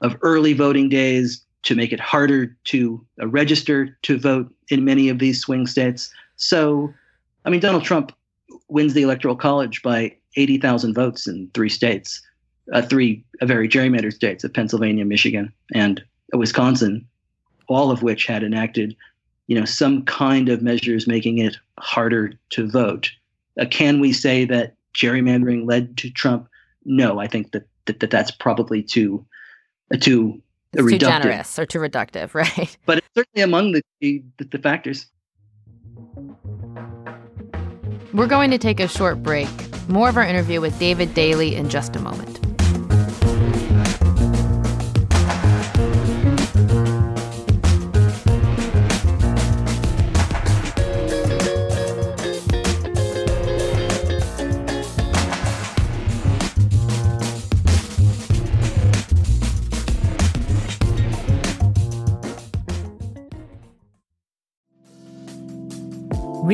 of 0.00 0.16
early 0.22 0.52
voting 0.52 0.88
days, 0.88 1.44
to 1.64 1.74
make 1.74 1.92
it 1.92 2.00
harder 2.00 2.56
to 2.64 3.04
uh, 3.20 3.26
register 3.26 3.96
to 4.02 4.18
vote 4.18 4.52
in 4.68 4.84
many 4.84 5.08
of 5.08 5.18
these 5.18 5.40
swing 5.40 5.66
states. 5.66 6.12
So, 6.36 6.92
I 7.44 7.50
mean, 7.50 7.60
Donald 7.60 7.84
Trump 7.84 8.12
wins 8.68 8.94
the 8.94 9.02
Electoral 9.02 9.36
College 9.36 9.82
by 9.82 10.16
80,000 10.36 10.94
votes 10.94 11.26
in 11.26 11.50
three 11.54 11.68
states, 11.68 12.22
uh, 12.72 12.82
three 12.82 13.24
uh, 13.40 13.46
very 13.46 13.68
gerrymandered 13.68 14.14
states 14.14 14.44
of 14.44 14.54
Pennsylvania, 14.54 15.04
Michigan, 15.04 15.52
and 15.74 16.02
Wisconsin, 16.32 17.06
all 17.68 17.90
of 17.90 18.02
which 18.02 18.26
had 18.26 18.42
enacted 18.42 18.96
you 19.52 19.58
know, 19.60 19.66
some 19.66 20.02
kind 20.06 20.48
of 20.48 20.62
measures 20.62 21.06
making 21.06 21.36
it 21.36 21.58
harder 21.78 22.32
to 22.48 22.66
vote. 22.66 23.10
Uh, 23.60 23.66
can 23.70 24.00
we 24.00 24.10
say 24.10 24.46
that 24.46 24.76
gerrymandering 24.94 25.68
led 25.68 25.94
to 25.98 26.08
Trump? 26.08 26.48
No, 26.86 27.20
I 27.20 27.26
think 27.26 27.52
that, 27.52 27.68
that, 27.84 28.00
that 28.00 28.08
that's 28.08 28.30
probably 28.30 28.82
too 28.82 29.22
uh, 29.92 29.98
too 29.98 30.40
it's 30.72 30.82
reductive. 30.82 30.90
too 30.90 30.98
generous 30.98 31.58
or 31.58 31.66
too 31.66 31.80
reductive, 31.80 32.32
right? 32.34 32.78
But 32.86 32.96
it's 32.96 33.08
certainly 33.14 33.42
among 33.42 33.72
the, 33.72 33.82
the, 34.00 34.22
the 34.38 34.56
factors. 34.56 35.04
We're 38.14 38.26
going 38.26 38.50
to 38.52 38.58
take 38.58 38.80
a 38.80 38.88
short 38.88 39.22
break. 39.22 39.50
More 39.86 40.08
of 40.08 40.16
our 40.16 40.24
interview 40.24 40.62
with 40.62 40.78
David 40.78 41.12
Daley 41.12 41.56
in 41.56 41.68
just 41.68 41.94
a 41.94 42.00
moment. 42.00 42.51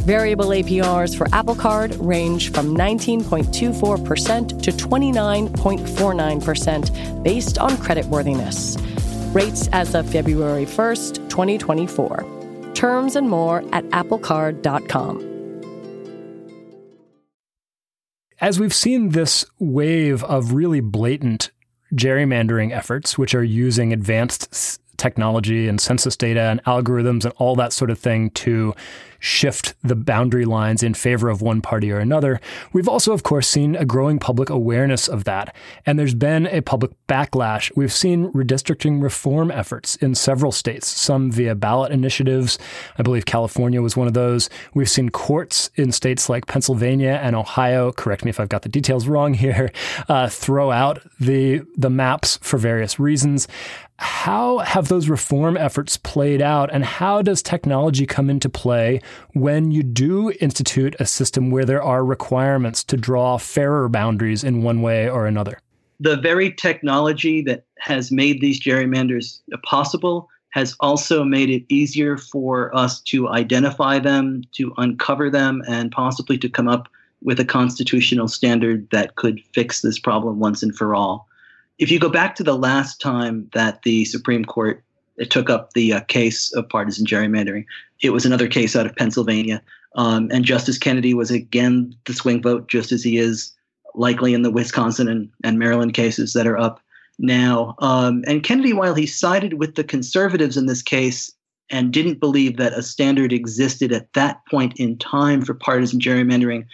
Variable 0.00 0.48
APRs 0.48 1.16
for 1.16 1.26
Apple 1.32 1.54
Card 1.54 1.94
range 1.96 2.52
from 2.52 2.76
19.24% 2.76 4.62
to 4.62 4.70
29.49% 4.70 7.22
based 7.22 7.58
on 7.58 7.70
creditworthiness. 7.72 8.78
Rates 9.34 9.68
as 9.72 9.94
of 9.94 10.10
February 10.10 10.64
1st, 10.64 11.28
2024. 11.28 12.72
Terms 12.74 13.16
and 13.16 13.28
more 13.28 13.58
at 13.72 13.84
applecard.com. 13.86 15.24
As 18.40 18.60
we've 18.60 18.74
seen 18.74 19.08
this 19.10 19.44
wave 19.58 20.22
of 20.24 20.52
really 20.52 20.80
blatant 20.80 21.50
gerrymandering 21.92 22.72
efforts, 22.72 23.18
which 23.18 23.34
are 23.34 23.42
using 23.42 23.92
advanced 23.92 24.80
technology 24.96 25.68
and 25.68 25.80
census 25.80 26.16
data 26.16 26.42
and 26.42 26.62
algorithms 26.64 27.24
and 27.24 27.34
all 27.38 27.56
that 27.56 27.72
sort 27.72 27.90
of 27.90 27.98
thing 27.98 28.30
to 28.30 28.74
shift 29.18 29.74
the 29.82 29.96
boundary 29.96 30.44
lines 30.44 30.82
in 30.82 30.94
favor 30.94 31.28
of 31.28 31.42
one 31.42 31.60
party 31.60 31.90
or 31.90 31.98
another. 31.98 32.40
We've 32.72 32.88
also, 32.88 33.12
of 33.12 33.22
course, 33.22 33.48
seen 33.48 33.76
a 33.76 33.84
growing 33.84 34.18
public 34.18 34.50
awareness 34.50 35.08
of 35.08 35.24
that. 35.24 35.54
And 35.86 35.98
there's 35.98 36.14
been 36.14 36.46
a 36.46 36.60
public 36.60 36.92
backlash. 37.08 37.74
We've 37.76 37.92
seen 37.92 38.32
redistricting 38.32 39.02
reform 39.02 39.50
efforts 39.50 39.96
in 39.96 40.14
several 40.14 40.52
states, 40.52 40.86
some 40.86 41.30
via 41.30 41.54
ballot 41.54 41.92
initiatives. 41.92 42.58
I 42.98 43.02
believe 43.02 43.26
California 43.26 43.82
was 43.82 43.96
one 43.96 44.06
of 44.06 44.14
those. 44.14 44.48
We've 44.74 44.90
seen 44.90 45.08
courts 45.10 45.70
in 45.76 45.92
states 45.92 46.28
like 46.28 46.46
Pennsylvania 46.46 47.20
and 47.22 47.34
Ohio, 47.34 47.92
correct 47.92 48.24
me 48.24 48.30
if 48.30 48.40
I've 48.40 48.48
got 48.48 48.62
the 48.62 48.68
details 48.68 49.08
wrong 49.08 49.34
here, 49.34 49.70
uh, 50.08 50.28
throw 50.28 50.70
out 50.70 51.02
the, 51.18 51.62
the 51.76 51.90
maps 51.90 52.38
for 52.42 52.58
various 52.58 52.98
reasons. 52.98 53.48
How 53.98 54.58
have 54.58 54.88
those 54.88 55.08
reform 55.08 55.56
efforts 55.56 55.96
played 55.96 56.40
out, 56.40 56.70
and 56.72 56.84
how 56.84 57.20
does 57.20 57.42
technology 57.42 58.06
come 58.06 58.30
into 58.30 58.48
play 58.48 59.00
when 59.32 59.72
you 59.72 59.82
do 59.82 60.32
institute 60.40 60.94
a 61.00 61.06
system 61.06 61.50
where 61.50 61.64
there 61.64 61.82
are 61.82 62.04
requirements 62.04 62.84
to 62.84 62.96
draw 62.96 63.38
fairer 63.38 63.88
boundaries 63.88 64.44
in 64.44 64.62
one 64.62 64.82
way 64.82 65.10
or 65.10 65.26
another? 65.26 65.58
The 65.98 66.16
very 66.16 66.52
technology 66.52 67.42
that 67.42 67.64
has 67.78 68.12
made 68.12 68.40
these 68.40 68.60
gerrymanders 68.60 69.40
possible 69.64 70.28
has 70.50 70.76
also 70.78 71.24
made 71.24 71.50
it 71.50 71.64
easier 71.68 72.16
for 72.16 72.74
us 72.76 73.00
to 73.00 73.28
identify 73.28 73.98
them, 73.98 74.42
to 74.52 74.72
uncover 74.78 75.28
them, 75.28 75.62
and 75.68 75.90
possibly 75.90 76.38
to 76.38 76.48
come 76.48 76.68
up 76.68 76.88
with 77.20 77.40
a 77.40 77.44
constitutional 77.44 78.28
standard 78.28 78.88
that 78.90 79.16
could 79.16 79.40
fix 79.52 79.82
this 79.82 79.98
problem 79.98 80.38
once 80.38 80.62
and 80.62 80.76
for 80.76 80.94
all. 80.94 81.28
If 81.78 81.90
you 81.90 82.00
go 82.00 82.08
back 82.08 82.34
to 82.36 82.42
the 82.42 82.58
last 82.58 83.00
time 83.00 83.48
that 83.54 83.82
the 83.82 84.04
Supreme 84.04 84.44
Court 84.44 84.82
took 85.30 85.48
up 85.48 85.72
the 85.72 85.94
uh, 85.94 86.00
case 86.02 86.52
of 86.54 86.68
partisan 86.68 87.06
gerrymandering, 87.06 87.64
it 88.02 88.10
was 88.10 88.26
another 88.26 88.48
case 88.48 88.74
out 88.76 88.86
of 88.86 88.96
Pennsylvania. 88.96 89.62
Um, 89.96 90.28
and 90.32 90.44
Justice 90.44 90.78
Kennedy 90.78 91.14
was 91.14 91.30
again 91.30 91.94
the 92.06 92.14
swing 92.14 92.42
vote, 92.42 92.68
just 92.68 92.92
as 92.92 93.02
he 93.02 93.18
is 93.18 93.52
likely 93.94 94.34
in 94.34 94.42
the 94.42 94.50
Wisconsin 94.50 95.08
and, 95.08 95.30
and 95.44 95.58
Maryland 95.58 95.94
cases 95.94 96.32
that 96.32 96.46
are 96.46 96.58
up 96.58 96.80
now. 97.18 97.74
Um, 97.78 98.22
and 98.26 98.42
Kennedy, 98.42 98.72
while 98.72 98.94
he 98.94 99.06
sided 99.06 99.54
with 99.54 99.74
the 99.74 99.84
conservatives 99.84 100.56
in 100.56 100.66
this 100.66 100.82
case 100.82 101.32
and 101.70 101.92
didn't 101.92 102.20
believe 102.20 102.56
that 102.56 102.72
a 102.72 102.82
standard 102.82 103.32
existed 103.32 103.92
at 103.92 104.12
that 104.14 104.40
point 104.46 104.78
in 104.78 104.96
time 104.98 105.42
for 105.42 105.54
partisan 105.54 106.00
gerrymandering, 106.00 106.64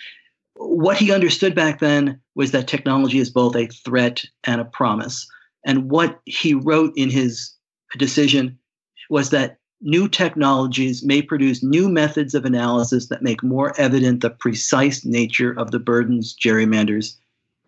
what 0.57 0.97
he 0.97 1.13
understood 1.13 1.55
back 1.55 1.81
then 1.81 2.21
was 2.35 2.53
that 2.53 2.69
technology 2.69 3.19
is 3.19 3.31
both 3.31 3.57
a 3.57 3.67
threat 3.67 4.25
and 4.45 4.61
a 4.61 4.65
promise. 4.65 5.27
And 5.65 5.91
what 5.91 6.21
he 6.27 6.55
wrote 6.55 6.93
in 6.97 7.11
his 7.11 7.53
decision 7.99 8.59
was 9.11 9.31
that 9.31 9.59
new 9.81 10.09
technologies 10.09 11.05
may 11.05 11.21
produce 11.21 11.63
new 11.63 11.89
methods 11.89 12.35
of 12.35 12.45
analysis 12.45 13.09
that 13.09 13.23
make 13.23 13.43
more 13.43 13.79
evident 13.79 14.21
the 14.21 14.31
precise 14.31 15.05
nature 15.05 15.53
of 15.53 15.71
the 15.71 15.79
burdens 15.79 16.35
gerrymanders 16.35 17.17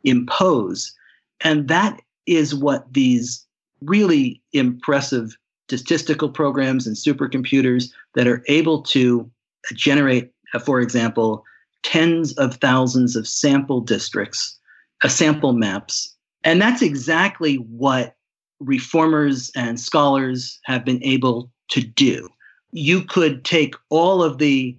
impose. 0.04 0.94
And 1.42 1.68
that 1.68 2.00
is 2.26 2.54
what 2.54 2.92
these 2.92 3.44
really 3.82 4.40
impressive 4.52 5.36
statistical 5.68 6.30
programs 6.30 6.86
and 6.86 6.96
supercomputers 6.96 7.90
that 8.14 8.26
are 8.26 8.42
able 8.48 8.82
to 8.82 9.30
generate, 9.74 10.32
for 10.64 10.80
example, 10.80 11.44
tens 11.86 12.32
of 12.34 12.56
thousands 12.56 13.14
of 13.14 13.28
sample 13.28 13.80
districts, 13.80 14.58
uh, 15.04 15.08
sample 15.08 15.52
maps. 15.52 16.12
And 16.42 16.60
that's 16.60 16.82
exactly 16.82 17.56
what 17.56 18.16
reformers 18.58 19.52
and 19.54 19.78
scholars 19.78 20.58
have 20.64 20.84
been 20.84 21.02
able 21.04 21.48
to 21.68 21.80
do. 21.80 22.28
You 22.72 23.02
could 23.02 23.44
take 23.44 23.76
all 23.88 24.20
of 24.20 24.38
the 24.38 24.76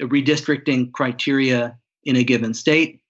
redistricting 0.00 0.92
criteria 0.92 1.76
in 2.04 2.16
a 2.16 2.24
given 2.24 2.54
state, 2.54 3.02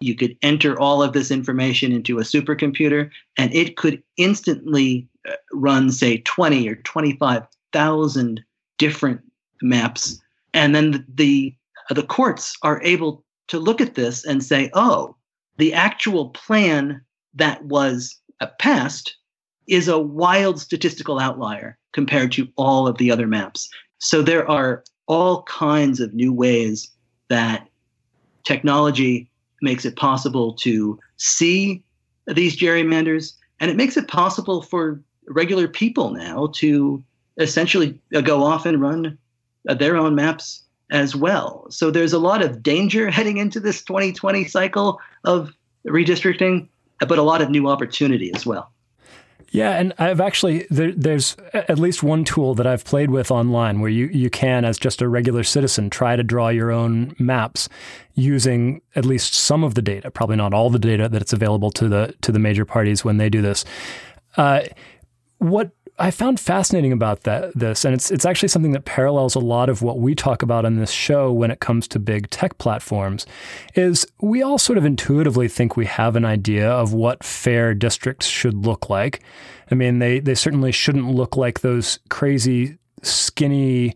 you 0.00 0.14
could 0.14 0.36
enter 0.40 0.78
all 0.80 1.02
of 1.02 1.12
this 1.12 1.30
information 1.30 1.92
into 1.92 2.18
a 2.18 2.22
supercomputer, 2.22 3.10
and 3.36 3.54
it 3.54 3.76
could 3.76 4.02
instantly 4.16 5.06
uh, 5.28 5.34
run, 5.52 5.90
say, 5.90 6.18
20 6.18 6.68
or 6.68 6.76
25,000 6.76 8.44
different 8.78 9.20
maps. 9.62 10.20
And 10.54 10.74
then 10.74 11.04
the, 11.12 11.54
the 11.90 12.02
courts 12.02 12.56
are 12.62 12.82
able 12.82 13.24
to 13.48 13.58
look 13.58 13.80
at 13.80 13.94
this 13.94 14.24
and 14.24 14.42
say, 14.42 14.70
oh, 14.74 15.16
the 15.58 15.72
actual 15.72 16.30
plan 16.30 17.00
that 17.34 17.64
was 17.64 18.18
uh, 18.40 18.46
passed 18.58 19.16
is 19.66 19.88
a 19.88 19.98
wild 19.98 20.60
statistical 20.60 21.18
outlier 21.18 21.78
compared 21.92 22.32
to 22.32 22.48
all 22.56 22.86
of 22.86 22.98
the 22.98 23.10
other 23.10 23.26
maps. 23.26 23.68
So 23.98 24.22
there 24.22 24.48
are 24.50 24.84
all 25.06 25.42
kinds 25.44 26.00
of 26.00 26.14
new 26.14 26.32
ways 26.32 26.90
that 27.28 27.68
technology 28.44 29.30
makes 29.62 29.84
it 29.84 29.96
possible 29.96 30.52
to 30.54 30.98
see 31.16 31.82
these 32.26 32.56
gerrymanders, 32.56 33.34
and 33.60 33.70
it 33.70 33.76
makes 33.76 33.96
it 33.96 34.08
possible 34.08 34.62
for 34.62 35.00
regular 35.28 35.68
people 35.68 36.10
now 36.10 36.50
to 36.54 37.02
essentially 37.38 37.98
go 38.22 38.42
off 38.42 38.66
and 38.66 38.80
run 38.80 39.18
their 39.64 39.96
own 39.96 40.14
maps 40.14 40.63
as 40.94 41.14
well. 41.16 41.66
So 41.70 41.90
there's 41.90 42.12
a 42.12 42.18
lot 42.18 42.40
of 42.40 42.62
danger 42.62 43.10
heading 43.10 43.36
into 43.36 43.58
this 43.58 43.82
2020 43.82 44.44
cycle 44.44 45.00
of 45.24 45.52
redistricting, 45.86 46.68
but 47.00 47.18
a 47.18 47.22
lot 47.22 47.42
of 47.42 47.50
new 47.50 47.68
opportunity 47.68 48.32
as 48.34 48.46
well. 48.46 48.70
Yeah, 49.50 49.70
and 49.70 49.92
I've 49.98 50.20
actually 50.20 50.66
there, 50.70 50.92
there's 50.92 51.36
at 51.52 51.78
least 51.78 52.02
one 52.02 52.24
tool 52.24 52.54
that 52.56 52.66
I've 52.66 52.84
played 52.84 53.10
with 53.10 53.30
online 53.30 53.80
where 53.80 53.90
you 53.90 54.06
you 54.06 54.30
can, 54.30 54.64
as 54.64 54.78
just 54.78 55.02
a 55.02 55.08
regular 55.08 55.44
citizen, 55.44 55.90
try 55.90 56.16
to 56.16 56.24
draw 56.24 56.48
your 56.48 56.72
own 56.72 57.14
maps 57.18 57.68
using 58.14 58.80
at 58.96 59.04
least 59.04 59.34
some 59.34 59.62
of 59.62 59.74
the 59.74 59.82
data, 59.82 60.10
probably 60.10 60.36
not 60.36 60.54
all 60.54 60.70
the 60.70 60.78
data 60.78 61.08
that 61.08 61.22
it's 61.22 61.32
available 61.32 61.70
to 61.72 61.88
the 61.88 62.14
to 62.22 62.32
the 62.32 62.40
major 62.40 62.64
parties 62.64 63.04
when 63.04 63.18
they 63.18 63.28
do 63.28 63.42
this. 63.42 63.64
Uh, 64.36 64.62
what 65.38 65.70
I 65.96 66.10
found 66.10 66.40
fascinating 66.40 66.90
about 66.92 67.22
that 67.22 67.56
this, 67.56 67.84
and 67.84 67.94
it's 67.94 68.10
it's 68.10 68.24
actually 68.24 68.48
something 68.48 68.72
that 68.72 68.84
parallels 68.84 69.36
a 69.36 69.40
lot 69.40 69.68
of 69.68 69.80
what 69.80 70.00
we 70.00 70.14
talk 70.14 70.42
about 70.42 70.64
on 70.64 70.74
this 70.76 70.90
show 70.90 71.32
when 71.32 71.52
it 71.52 71.60
comes 71.60 71.86
to 71.88 72.00
big 72.00 72.28
tech 72.30 72.58
platforms, 72.58 73.26
is 73.74 74.04
we 74.20 74.42
all 74.42 74.58
sort 74.58 74.76
of 74.76 74.84
intuitively 74.84 75.46
think 75.46 75.76
we 75.76 75.86
have 75.86 76.16
an 76.16 76.24
idea 76.24 76.68
of 76.68 76.92
what 76.92 77.22
fair 77.22 77.74
districts 77.74 78.26
should 78.26 78.66
look 78.66 78.90
like. 78.90 79.22
I 79.70 79.76
mean, 79.76 80.00
they 80.00 80.18
they 80.18 80.34
certainly 80.34 80.72
shouldn't 80.72 81.10
look 81.10 81.36
like 81.36 81.60
those 81.60 82.00
crazy 82.08 82.76
skinny 83.02 83.94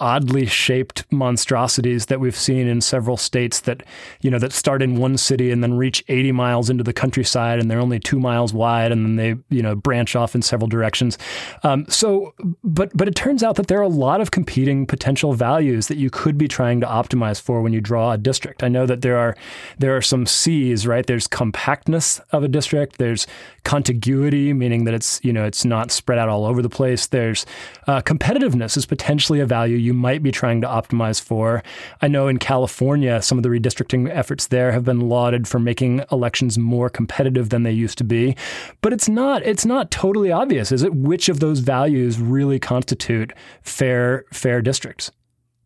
oddly 0.00 0.46
shaped 0.46 1.04
monstrosities 1.10 2.06
that 2.06 2.20
we've 2.20 2.36
seen 2.36 2.66
in 2.66 2.80
several 2.80 3.16
states 3.16 3.60
that 3.60 3.82
you 4.20 4.30
know 4.30 4.38
that 4.38 4.52
start 4.52 4.82
in 4.82 4.96
one 4.96 5.16
city 5.16 5.50
and 5.50 5.62
then 5.62 5.74
reach 5.74 6.04
80 6.08 6.32
miles 6.32 6.70
into 6.70 6.84
the 6.84 6.92
countryside 6.92 7.58
and 7.58 7.70
they're 7.70 7.80
only 7.80 7.98
two 7.98 8.18
miles 8.18 8.52
wide 8.52 8.92
and 8.92 9.04
then 9.04 9.16
they 9.16 9.54
you 9.54 9.62
know 9.62 9.74
branch 9.74 10.14
off 10.14 10.34
in 10.34 10.42
several 10.42 10.68
directions. 10.68 11.18
Um, 11.62 11.86
so 11.88 12.34
but 12.62 12.96
but 12.96 13.08
it 13.08 13.14
turns 13.14 13.42
out 13.42 13.56
that 13.56 13.66
there 13.66 13.78
are 13.78 13.82
a 13.82 13.88
lot 13.88 14.20
of 14.20 14.30
competing 14.30 14.86
potential 14.86 15.32
values 15.32 15.88
that 15.88 15.98
you 15.98 16.10
could 16.10 16.38
be 16.38 16.48
trying 16.48 16.80
to 16.80 16.86
optimize 16.86 17.40
for 17.40 17.62
when 17.62 17.72
you 17.72 17.80
draw 17.80 18.12
a 18.12 18.18
district. 18.18 18.62
I 18.62 18.68
know 18.68 18.86
that 18.86 19.02
there 19.02 19.18
are 19.18 19.36
there 19.78 19.96
are 19.96 20.02
some 20.02 20.26
C's 20.26 20.86
right? 20.86 21.06
There's 21.06 21.26
compactness 21.26 22.20
of 22.30 22.44
a 22.44 22.48
district. 22.48 22.98
There's 22.98 23.26
contiguity 23.64 24.52
meaning 24.52 24.84
that 24.84 24.94
it's 24.94 25.20
you 25.22 25.32
know 25.32 25.44
it's 25.44 25.64
not 25.64 25.90
spread 25.90 26.18
out 26.18 26.28
all 26.28 26.44
over 26.44 26.62
the 26.62 26.68
place. 26.68 27.06
There's 27.06 27.44
uh, 27.86 28.00
competitiveness 28.02 28.76
is 28.76 28.86
potentially 28.86 29.40
a 29.40 29.46
value 29.46 29.87
you 29.88 29.94
might 29.94 30.22
be 30.22 30.30
trying 30.30 30.60
to 30.60 30.68
optimize 30.68 31.20
for. 31.20 31.62
I 32.00 32.06
know 32.08 32.28
in 32.28 32.38
California, 32.38 33.20
some 33.20 33.38
of 33.38 33.42
the 33.42 33.48
redistricting 33.48 34.08
efforts 34.08 34.46
there 34.46 34.70
have 34.70 34.84
been 34.84 35.08
lauded 35.08 35.48
for 35.48 35.58
making 35.58 36.04
elections 36.12 36.56
more 36.58 36.88
competitive 36.88 37.48
than 37.48 37.64
they 37.64 37.72
used 37.72 37.98
to 37.98 38.04
be. 38.04 38.36
But 38.80 38.92
it's 38.92 39.08
not 39.08 39.42
it's 39.42 39.66
not 39.66 39.90
totally 39.90 40.30
obvious, 40.30 40.70
is 40.70 40.82
it? 40.82 40.94
Which 40.94 41.28
of 41.28 41.40
those 41.40 41.58
values 41.58 42.20
really 42.20 42.58
constitute 42.58 43.32
fair 43.62 44.24
fair 44.32 44.62
districts? 44.62 45.10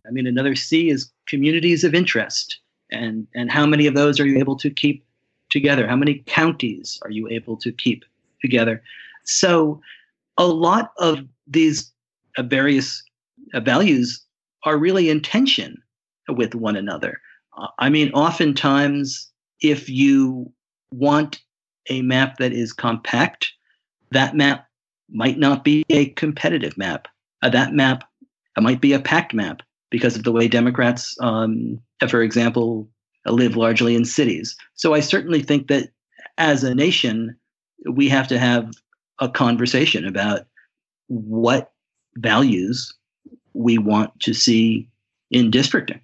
I 0.06 0.10
mean, 0.10 0.26
another 0.26 0.54
C 0.54 0.90
is 0.90 1.10
communities 1.26 1.84
of 1.84 1.94
interest. 1.94 2.58
And, 2.90 3.26
and 3.34 3.50
how 3.50 3.66
many 3.66 3.86
of 3.86 3.94
those 3.94 4.20
are 4.20 4.26
you 4.26 4.38
able 4.38 4.56
to 4.56 4.70
keep 4.70 5.04
together? 5.50 5.86
How 5.86 5.96
many 5.96 6.22
counties 6.26 6.98
are 7.02 7.10
you 7.10 7.28
able 7.28 7.56
to 7.58 7.72
keep 7.72 8.04
together? 8.40 8.82
So, 9.24 9.80
a 10.38 10.46
lot 10.46 10.92
of 10.98 11.20
these 11.46 11.92
uh, 12.36 12.42
various 12.42 13.02
values 13.60 14.24
are 14.64 14.78
really 14.78 15.10
in 15.10 15.20
tension 15.20 15.76
with 16.28 16.54
one 16.54 16.76
another. 16.76 17.20
Uh, 17.56 17.68
I 17.78 17.88
mean, 17.88 18.10
oftentimes, 18.12 19.30
if 19.60 19.88
you 19.88 20.50
want 20.90 21.40
a 21.90 22.02
map 22.02 22.38
that 22.38 22.52
is 22.52 22.72
compact, 22.72 23.52
that 24.10 24.36
map 24.36 24.66
might 25.10 25.38
not 25.38 25.64
be 25.64 25.84
a 25.90 26.06
competitive 26.10 26.78
map. 26.78 27.08
Uh, 27.42 27.50
that 27.50 27.74
map 27.74 28.04
might 28.58 28.80
be 28.80 28.92
a 28.92 29.00
packed 29.00 29.34
map 29.34 29.62
because 29.90 30.16
of 30.16 30.24
the 30.24 30.32
way 30.32 30.48
Democrats, 30.48 31.16
um, 31.20 31.78
for 32.08 32.22
example, 32.22 32.88
live 33.26 33.56
largely 33.56 33.94
in 33.94 34.04
cities. 34.04 34.56
So 34.74 34.94
I 34.94 35.00
certainly 35.00 35.42
think 35.42 35.68
that 35.68 35.90
as 36.38 36.64
a 36.64 36.74
nation, 36.74 37.36
we 37.90 38.08
have 38.08 38.28
to 38.28 38.38
have 38.38 38.72
a 39.20 39.28
conversation 39.28 40.06
about 40.06 40.46
what 41.08 41.72
values 42.16 42.92
we 43.54 43.78
want 43.78 44.18
to 44.20 44.34
see 44.34 44.88
in 45.30 45.50
districting. 45.50 46.00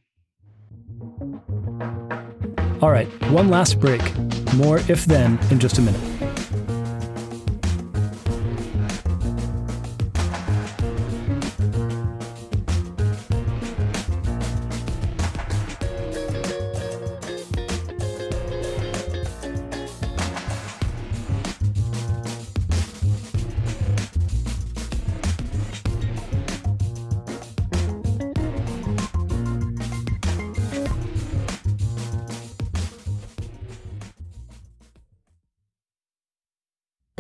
All 2.81 2.91
right, 2.91 3.09
one 3.31 3.49
last 3.49 3.81
break. 3.81 4.03
More 4.55 4.79
if 4.89 5.05
then 5.05 5.39
in 5.51 5.59
just 5.59 5.79
a 5.79 5.83
minute. 5.83 6.18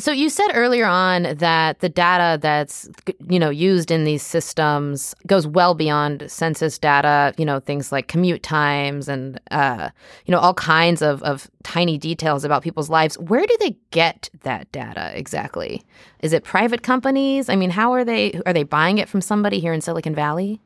So 0.09 0.13
you 0.13 0.31
said 0.31 0.53
earlier 0.55 0.87
on 0.87 1.25
that 1.37 1.81
the 1.81 1.91
data 1.91 2.39
that's 2.41 2.89
you 3.29 3.39
know 3.39 3.51
used 3.51 3.91
in 3.91 4.05
these 4.05 4.23
systems 4.23 5.15
goes 5.27 5.47
well 5.47 5.75
beyond 5.75 6.25
census 6.31 6.79
data. 6.79 7.35
You 7.37 7.45
know 7.45 7.61
things 7.61 7.93
like 7.93 8.09
commute 8.09 8.43
times 8.43 9.07
and 9.07 9.39
uh, 9.51 9.91
you 10.25 10.33
know 10.33 10.39
all 10.39 10.55
kinds 10.55 11.03
of 11.03 11.23
of 11.25 11.51
tiny 11.63 11.99
details 11.99 12.43
about 12.43 12.63
people's 12.63 12.89
lives. 12.89 13.19
Where 13.19 13.45
do 13.45 13.55
they 13.61 13.77
get 13.91 14.31
that 14.45 14.73
data 14.73 15.13
exactly? 15.15 15.85
Is 16.21 16.33
it 16.33 16.43
private 16.43 16.83
companies? 16.83 17.51
I 17.51 17.57
mean, 17.57 17.69
how 17.69 17.93
are 17.93 18.03
they 18.03 18.41
are 18.47 18.55
they 18.55 18.63
buying 18.63 18.97
it 18.97 19.11
from 19.11 19.21
somebody 19.21 19.61
here 19.61 19.75
in 19.75 19.83
Silicon 19.83 20.15
Valley? 20.15 20.59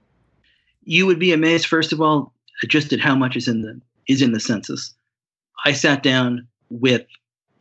You 0.85 1.05
would 1.07 1.19
be 1.19 1.33
amazed, 1.33 1.67
first 1.67 1.93
of 1.93 2.01
all, 2.01 2.33
just 2.69 2.93
at 2.93 3.01
how 3.01 3.17
much 3.17 3.35
is 3.35 3.49
in 3.49 3.63
the 3.63 3.81
is 4.07 4.23
in 4.23 4.31
the 4.31 4.39
census. 4.39 4.95
I 5.65 5.73
sat 5.73 6.05
down 6.05 6.47
with 6.71 7.05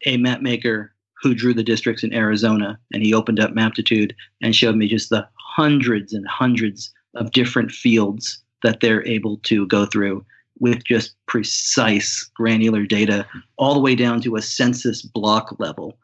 a 0.06 0.18
map 0.18 0.42
maker 0.44 0.91
who 1.22 1.36
drew 1.36 1.54
the 1.54 1.64
districts 1.64 2.04
in 2.04 2.14
Arizona, 2.14 2.80
and 2.94 3.04
he 3.04 3.14
opened 3.14 3.40
up 3.40 3.54
Maptitude 3.54 4.16
and 4.42 4.56
showed 4.56 4.76
me 4.76 4.88
just 4.88 5.10
the 5.10 5.28
hundreds 5.36 6.14
and 6.14 6.28
hundreds 6.28 6.92
of 7.16 7.32
different 7.32 7.72
fields 7.72 8.42
that 8.64 8.80
they're 8.80 9.06
able 9.06 9.38
to 9.38 9.68
go 9.68 9.86
through 9.86 10.26
with 10.60 10.84
just 10.84 11.16
precise 11.26 12.30
granular 12.36 12.86
data, 12.86 13.26
all 13.58 13.74
the 13.74 13.80
way 13.80 13.96
down 13.96 14.22
to 14.22 14.36
a 14.36 14.42
census 14.42 15.02
block 15.02 15.56
level, 15.60 15.98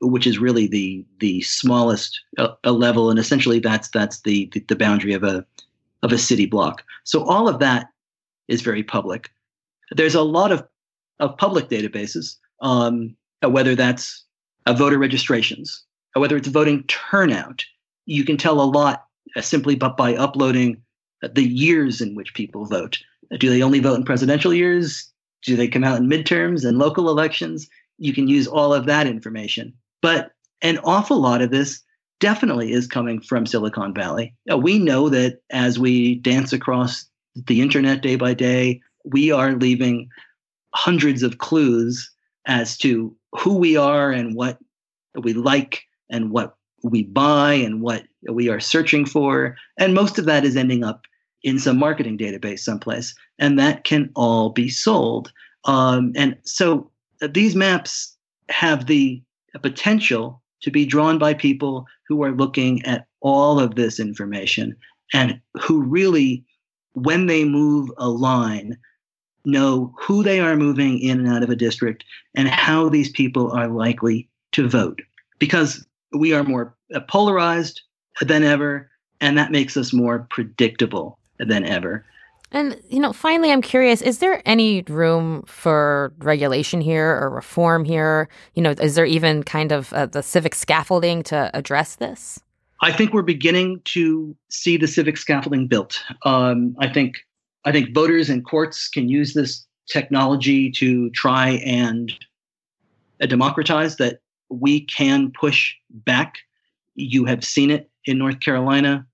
which 0.00 0.26
is 0.26 0.38
really 0.38 0.66
the 0.66 1.04
the 1.18 1.40
smallest 1.42 2.20
uh, 2.38 2.48
a 2.64 2.72
level, 2.72 3.10
and 3.10 3.18
essentially 3.18 3.60
that's 3.60 3.88
that's 3.90 4.20
the, 4.22 4.50
the 4.68 4.76
boundary 4.76 5.14
of 5.14 5.22
a 5.22 5.44
of 6.02 6.12
a 6.12 6.18
city 6.18 6.46
block. 6.46 6.82
So 7.04 7.24
all 7.24 7.48
of 7.48 7.60
that 7.60 7.88
is 8.48 8.62
very 8.62 8.82
public. 8.82 9.30
There's 9.92 10.14
a 10.14 10.22
lot 10.22 10.52
of 10.52 10.66
of 11.20 11.36
public 11.36 11.68
databases, 11.68 12.36
um, 12.60 13.16
whether 13.42 13.74
that's 13.76 14.24
uh, 14.70 14.74
voter 14.74 14.98
registrations, 14.98 15.82
whether 16.14 16.36
it's 16.36 16.48
voting 16.48 16.84
turnout. 16.84 17.64
You 18.06 18.24
can 18.24 18.36
tell 18.36 18.60
a 18.60 18.62
lot 18.62 19.04
uh, 19.34 19.40
simply 19.40 19.74
by 19.74 20.14
uploading 20.14 20.80
uh, 21.22 21.28
the 21.32 21.42
years 21.42 22.00
in 22.00 22.14
which 22.14 22.34
people 22.34 22.66
vote. 22.66 22.98
Uh, 23.32 23.36
do 23.36 23.50
they 23.50 23.62
only 23.62 23.80
vote 23.80 23.96
in 23.96 24.04
presidential 24.04 24.54
years? 24.54 25.10
Do 25.42 25.56
they 25.56 25.66
come 25.66 25.82
out 25.82 25.98
in 25.98 26.08
midterms 26.08 26.64
and 26.64 26.78
local 26.78 27.08
elections? 27.08 27.68
You 27.98 28.12
can 28.12 28.28
use 28.28 28.46
all 28.46 28.72
of 28.72 28.86
that 28.86 29.06
information. 29.06 29.74
But 30.02 30.30
an 30.62 30.78
awful 30.84 31.20
lot 31.20 31.42
of 31.42 31.50
this 31.50 31.82
definitely 32.20 32.72
is 32.72 32.86
coming 32.86 33.20
from 33.20 33.46
Silicon 33.46 33.92
Valley. 33.92 34.34
We 34.54 34.78
know 34.78 35.08
that 35.08 35.40
as 35.50 35.78
we 35.78 36.16
dance 36.16 36.52
across 36.52 37.06
the 37.34 37.60
internet 37.60 38.02
day 38.02 38.16
by 38.16 38.34
day, 38.34 38.82
we 39.04 39.32
are 39.32 39.54
leaving 39.54 40.10
hundreds 40.74 41.22
of 41.22 41.38
clues 41.38 42.10
as 42.46 42.76
to 42.78 43.14
who 43.32 43.56
we 43.56 43.76
are 43.76 44.10
and 44.10 44.34
what 44.34 44.58
we 45.22 45.32
like 45.32 45.82
and 46.10 46.30
what 46.30 46.56
we 46.82 47.02
buy 47.02 47.52
and 47.52 47.82
what 47.82 48.04
we 48.30 48.48
are 48.48 48.60
searching 48.60 49.04
for. 49.04 49.56
And 49.78 49.94
most 49.94 50.18
of 50.18 50.24
that 50.24 50.44
is 50.44 50.56
ending 50.56 50.84
up 50.84 51.06
in 51.42 51.58
some 51.58 51.78
marketing 51.78 52.18
database 52.18 52.60
someplace. 52.60 53.14
And 53.38 53.58
that 53.58 53.84
can 53.84 54.10
all 54.14 54.50
be 54.50 54.68
sold. 54.68 55.32
Um, 55.64 56.12
and 56.16 56.36
so 56.44 56.90
uh, 57.22 57.28
these 57.32 57.54
maps 57.54 58.16
have 58.48 58.86
the 58.86 59.22
potential 59.62 60.42
to 60.62 60.70
be 60.70 60.84
drawn 60.84 61.18
by 61.18 61.34
people 61.34 61.86
who 62.08 62.22
are 62.22 62.32
looking 62.32 62.84
at 62.84 63.06
all 63.20 63.58
of 63.58 63.74
this 63.74 63.98
information 63.98 64.76
and 65.12 65.40
who 65.60 65.82
really, 65.82 66.44
when 66.92 67.26
they 67.26 67.44
move 67.44 67.90
a 67.98 68.08
line, 68.08 68.76
know 69.44 69.94
who 69.98 70.22
they 70.22 70.40
are 70.40 70.56
moving 70.56 70.98
in 70.98 71.20
and 71.20 71.28
out 71.28 71.42
of 71.42 71.50
a 71.50 71.56
district 71.56 72.04
and 72.34 72.48
how 72.48 72.88
these 72.88 73.10
people 73.10 73.50
are 73.52 73.68
likely 73.68 74.28
to 74.52 74.68
vote. 74.68 75.00
Because 75.38 75.86
we 76.12 76.32
are 76.32 76.44
more 76.44 76.74
polarized 77.08 77.80
than 78.20 78.42
ever 78.42 78.90
and 79.20 79.36
that 79.38 79.52
makes 79.52 79.76
us 79.76 79.92
more 79.92 80.26
predictable 80.30 81.18
than 81.38 81.64
ever. 81.64 82.04
And 82.52 82.80
you 82.88 82.98
know 82.98 83.12
finally 83.12 83.52
i'm 83.52 83.62
curious 83.62 84.02
is 84.02 84.18
there 84.18 84.42
any 84.44 84.82
room 84.82 85.44
for 85.46 86.12
regulation 86.18 86.80
here 86.80 87.16
or 87.20 87.30
reform 87.30 87.84
here? 87.84 88.28
You 88.54 88.62
know 88.62 88.70
is 88.70 88.96
there 88.96 89.06
even 89.06 89.44
kind 89.44 89.70
of 89.72 89.92
uh, 89.92 90.06
the 90.06 90.22
civic 90.22 90.54
scaffolding 90.54 91.22
to 91.24 91.50
address 91.54 91.96
this? 91.96 92.40
I 92.82 92.92
think 92.92 93.12
we're 93.12 93.22
beginning 93.22 93.82
to 93.84 94.34
see 94.48 94.78
the 94.78 94.88
civic 94.88 95.16
scaffolding 95.16 95.68
built. 95.68 96.02
Um, 96.24 96.74
i 96.80 96.88
think 96.88 97.18
I 97.64 97.72
think 97.72 97.94
voters 97.94 98.30
and 98.30 98.44
courts 98.44 98.88
can 98.88 99.08
use 99.08 99.34
this 99.34 99.66
technology 99.88 100.70
to 100.70 101.10
try 101.10 101.50
and 101.64 102.12
democratize 103.20 103.96
that 103.96 104.20
we 104.48 104.80
can 104.82 105.30
push 105.32 105.74
back. 105.90 106.38
You 106.94 107.24
have 107.26 107.44
seen 107.44 107.70
it 107.70 107.90
in 108.06 108.18
North 108.18 108.40
Carolina, 108.40 109.06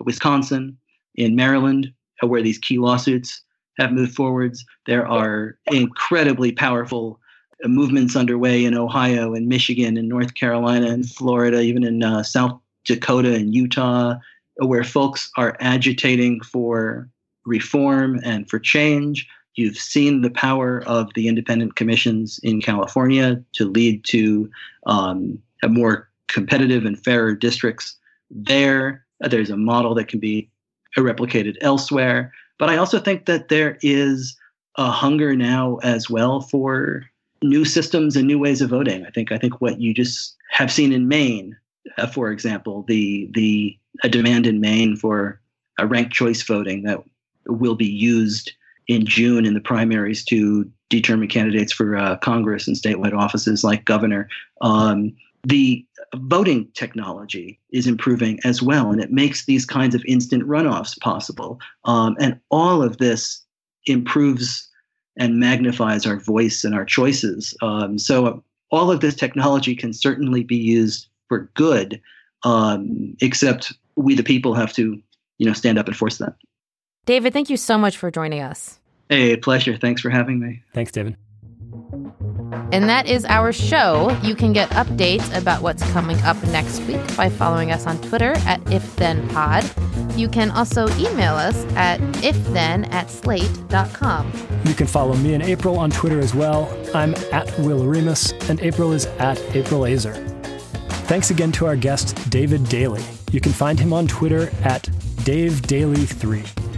Wisconsin, 0.00 0.76
in 1.14 1.34
Maryland, 1.34 1.92
where 2.20 2.42
these 2.42 2.58
key 2.58 2.78
lawsuits 2.78 3.42
have 3.78 3.92
moved 3.92 4.14
forwards. 4.14 4.64
There 4.86 5.06
are 5.06 5.56
incredibly 5.66 6.52
powerful 6.52 7.20
movements 7.64 8.16
underway 8.16 8.64
in 8.64 8.76
Ohio 8.76 9.34
and 9.34 9.48
Michigan 9.48 9.96
and 9.96 10.08
North 10.08 10.34
Carolina 10.34 10.88
and 10.88 11.08
Florida, 11.08 11.60
even 11.60 11.84
in 11.84 12.02
uh, 12.02 12.22
South 12.22 12.60
Dakota 12.84 13.34
and 13.34 13.54
Utah, 13.54 14.16
where 14.56 14.84
folks 14.84 15.30
are 15.36 15.56
agitating 15.60 16.40
for 16.42 17.08
reform 17.44 18.20
and 18.24 18.48
for 18.48 18.58
change. 18.58 19.28
You've 19.54 19.76
seen 19.76 20.22
the 20.22 20.30
power 20.30 20.82
of 20.86 21.12
the 21.14 21.28
independent 21.28 21.76
commissions 21.76 22.40
in 22.42 22.60
California 22.60 23.42
to 23.52 23.70
lead 23.70 24.04
to 24.06 24.50
um, 24.86 25.38
a 25.62 25.68
more 25.68 26.08
competitive 26.28 26.84
and 26.84 27.02
fairer 27.02 27.34
districts 27.34 27.96
there. 28.30 29.04
There's 29.20 29.50
a 29.50 29.56
model 29.56 29.94
that 29.94 30.08
can 30.08 30.18
be 30.18 30.50
replicated 30.98 31.56
elsewhere. 31.60 32.32
But 32.58 32.70
I 32.70 32.76
also 32.76 32.98
think 32.98 33.26
that 33.26 33.48
there 33.48 33.78
is 33.82 34.36
a 34.76 34.90
hunger 34.90 35.36
now 35.36 35.76
as 35.82 36.10
well 36.10 36.40
for 36.40 37.04
new 37.42 37.64
systems 37.64 38.16
and 38.16 38.26
new 38.26 38.38
ways 38.38 38.60
of 38.60 38.70
voting. 38.70 39.04
I 39.06 39.10
think 39.10 39.30
I 39.30 39.38
think 39.38 39.60
what 39.60 39.80
you 39.80 39.94
just 39.94 40.36
have 40.50 40.72
seen 40.72 40.92
in 40.92 41.08
Maine, 41.08 41.56
uh, 41.98 42.06
for 42.06 42.30
example, 42.30 42.84
the 42.88 43.28
the 43.32 43.76
a 44.02 44.08
demand 44.08 44.46
in 44.46 44.60
Maine 44.60 44.96
for 44.96 45.40
a 45.78 45.86
ranked 45.86 46.12
choice 46.12 46.42
voting 46.42 46.82
that 46.84 47.02
will 47.46 47.74
be 47.74 47.86
used 47.86 48.52
in 48.86 49.06
June 49.06 49.46
in 49.46 49.54
the 49.54 49.60
primaries 49.60 50.24
to 50.26 50.70
determine 50.90 51.28
candidates 51.28 51.72
for 51.72 51.96
uh, 51.96 52.16
Congress 52.16 52.68
and 52.68 52.76
statewide 52.76 53.16
offices 53.16 53.64
like 53.64 53.84
governor. 53.84 54.28
Um, 54.60 55.14
the 55.46 55.84
voting 56.16 56.68
technology 56.74 57.58
is 57.70 57.86
improving 57.86 58.38
as 58.44 58.62
well, 58.62 58.90
and 58.90 59.00
it 59.00 59.12
makes 59.12 59.44
these 59.44 59.66
kinds 59.66 59.94
of 59.94 60.04
instant 60.06 60.44
runoffs 60.44 60.98
possible. 61.00 61.60
Um, 61.84 62.16
and 62.20 62.38
all 62.50 62.82
of 62.82 62.98
this 62.98 63.42
improves 63.86 64.68
and 65.16 65.38
magnifies 65.38 66.06
our 66.06 66.18
voice 66.18 66.64
and 66.64 66.74
our 66.74 66.84
choices. 66.84 67.56
Um, 67.62 67.98
so, 67.98 68.26
uh, 68.26 68.36
all 68.70 68.90
of 68.90 69.00
this 69.00 69.14
technology 69.14 69.76
can 69.76 69.92
certainly 69.92 70.42
be 70.42 70.56
used 70.56 71.06
for 71.28 71.50
good, 71.54 72.00
um, 72.42 73.16
except 73.20 73.72
we, 73.96 74.14
the 74.14 74.24
people, 74.24 74.54
have 74.54 74.72
to, 74.72 75.00
you 75.38 75.46
know, 75.46 75.52
stand 75.52 75.78
up 75.78 75.86
and 75.86 75.96
force 75.96 76.18
that. 76.18 76.34
David, 77.06 77.32
thank 77.32 77.50
you 77.50 77.56
so 77.56 77.76
much 77.76 77.96
for 77.96 78.10
joining 78.10 78.40
us. 78.40 78.80
Hey, 79.08 79.36
pleasure. 79.36 79.76
Thanks 79.76 80.00
for 80.00 80.10
having 80.10 80.38
me. 80.40 80.62
Thanks, 80.72 80.90
David. 80.90 81.16
And 82.72 82.88
that 82.88 83.06
is 83.06 83.24
our 83.26 83.52
show. 83.52 84.16
You 84.22 84.34
can 84.34 84.52
get 84.52 84.70
updates 84.70 85.36
about 85.36 85.60
what's 85.62 85.82
coming 85.92 86.20
up 86.22 86.42
next 86.44 86.80
week 86.82 87.16
by 87.16 87.28
following 87.28 87.70
us 87.70 87.86
on 87.86 88.00
Twitter 88.00 88.32
at 88.46 88.60
IfThenPod. 88.64 90.18
You 90.18 90.28
can 90.28 90.50
also 90.50 90.88
email 90.96 91.34
us 91.34 91.64
at 91.74 92.00
ifthen 92.22 92.90
at 92.92 93.10
slate.com. 93.10 94.32
You 94.64 94.74
can 94.74 94.86
follow 94.86 95.14
me 95.16 95.34
and 95.34 95.42
April 95.42 95.78
on 95.78 95.90
Twitter 95.90 96.20
as 96.20 96.34
well. 96.34 96.72
I'm 96.94 97.14
at 97.32 97.46
Will 97.58 97.80
Oremus, 97.80 98.32
and 98.48 98.60
April 98.60 98.92
is 98.92 99.06
at 99.06 99.38
April 99.54 99.82
Azer. 99.82 100.14
Thanks 101.06 101.30
again 101.30 101.52
to 101.52 101.66
our 101.66 101.76
guest, 101.76 102.30
David 102.30 102.68
Daley. 102.68 103.04
You 103.30 103.40
can 103.40 103.52
find 103.52 103.78
him 103.78 103.92
on 103.92 104.06
Twitter 104.06 104.50
at 104.62 104.84
DaveDaley3. 105.24 106.73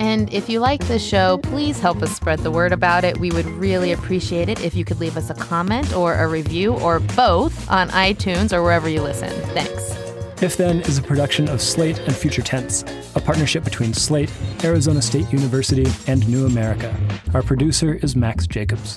And 0.00 0.32
if 0.32 0.48
you 0.48 0.60
like 0.60 0.86
this 0.88 1.06
show, 1.06 1.36
please 1.38 1.78
help 1.78 2.02
us 2.02 2.10
spread 2.16 2.38
the 2.38 2.50
word 2.50 2.72
about 2.72 3.04
it. 3.04 3.18
We 3.18 3.30
would 3.32 3.44
really 3.44 3.92
appreciate 3.92 4.48
it 4.48 4.64
if 4.64 4.74
you 4.74 4.82
could 4.82 4.98
leave 4.98 5.18
us 5.18 5.28
a 5.28 5.34
comment 5.34 5.94
or 5.94 6.14
a 6.14 6.26
review 6.26 6.72
or 6.72 7.00
both 7.00 7.70
on 7.70 7.90
iTunes 7.90 8.50
or 8.50 8.62
wherever 8.62 8.88
you 8.88 9.02
listen. 9.02 9.28
Thanks. 9.52 9.94
If 10.42 10.56
Then 10.56 10.80
is 10.80 10.96
a 10.96 11.02
production 11.02 11.50
of 11.50 11.60
Slate 11.60 11.98
and 11.98 12.16
Future 12.16 12.40
Tense, 12.40 12.82
a 13.14 13.20
partnership 13.20 13.62
between 13.62 13.92
Slate, 13.92 14.32
Arizona 14.64 15.02
State 15.02 15.30
University, 15.30 15.86
and 16.06 16.26
New 16.26 16.46
America. 16.46 16.96
Our 17.34 17.42
producer 17.42 17.92
is 17.92 18.16
Max 18.16 18.46
Jacobs. 18.46 18.94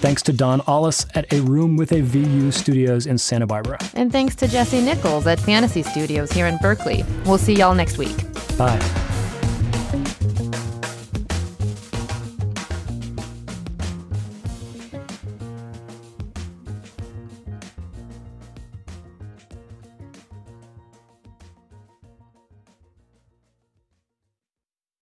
Thanks 0.00 0.22
to 0.22 0.32
Don 0.32 0.62
Allis 0.68 1.06
at 1.16 1.32
A 1.32 1.40
Room 1.40 1.76
with 1.76 1.90
a 1.90 2.02
VU 2.02 2.52
Studios 2.52 3.06
in 3.06 3.18
Santa 3.18 3.48
Barbara. 3.48 3.78
And 3.94 4.12
thanks 4.12 4.36
to 4.36 4.46
Jesse 4.46 4.80
Nichols 4.80 5.26
at 5.26 5.40
Fantasy 5.40 5.82
Studios 5.82 6.30
here 6.30 6.46
in 6.46 6.56
Berkeley. 6.58 7.04
We'll 7.24 7.38
see 7.38 7.54
y'all 7.54 7.74
next 7.74 7.98
week. 7.98 8.16
Bye. 8.56 8.78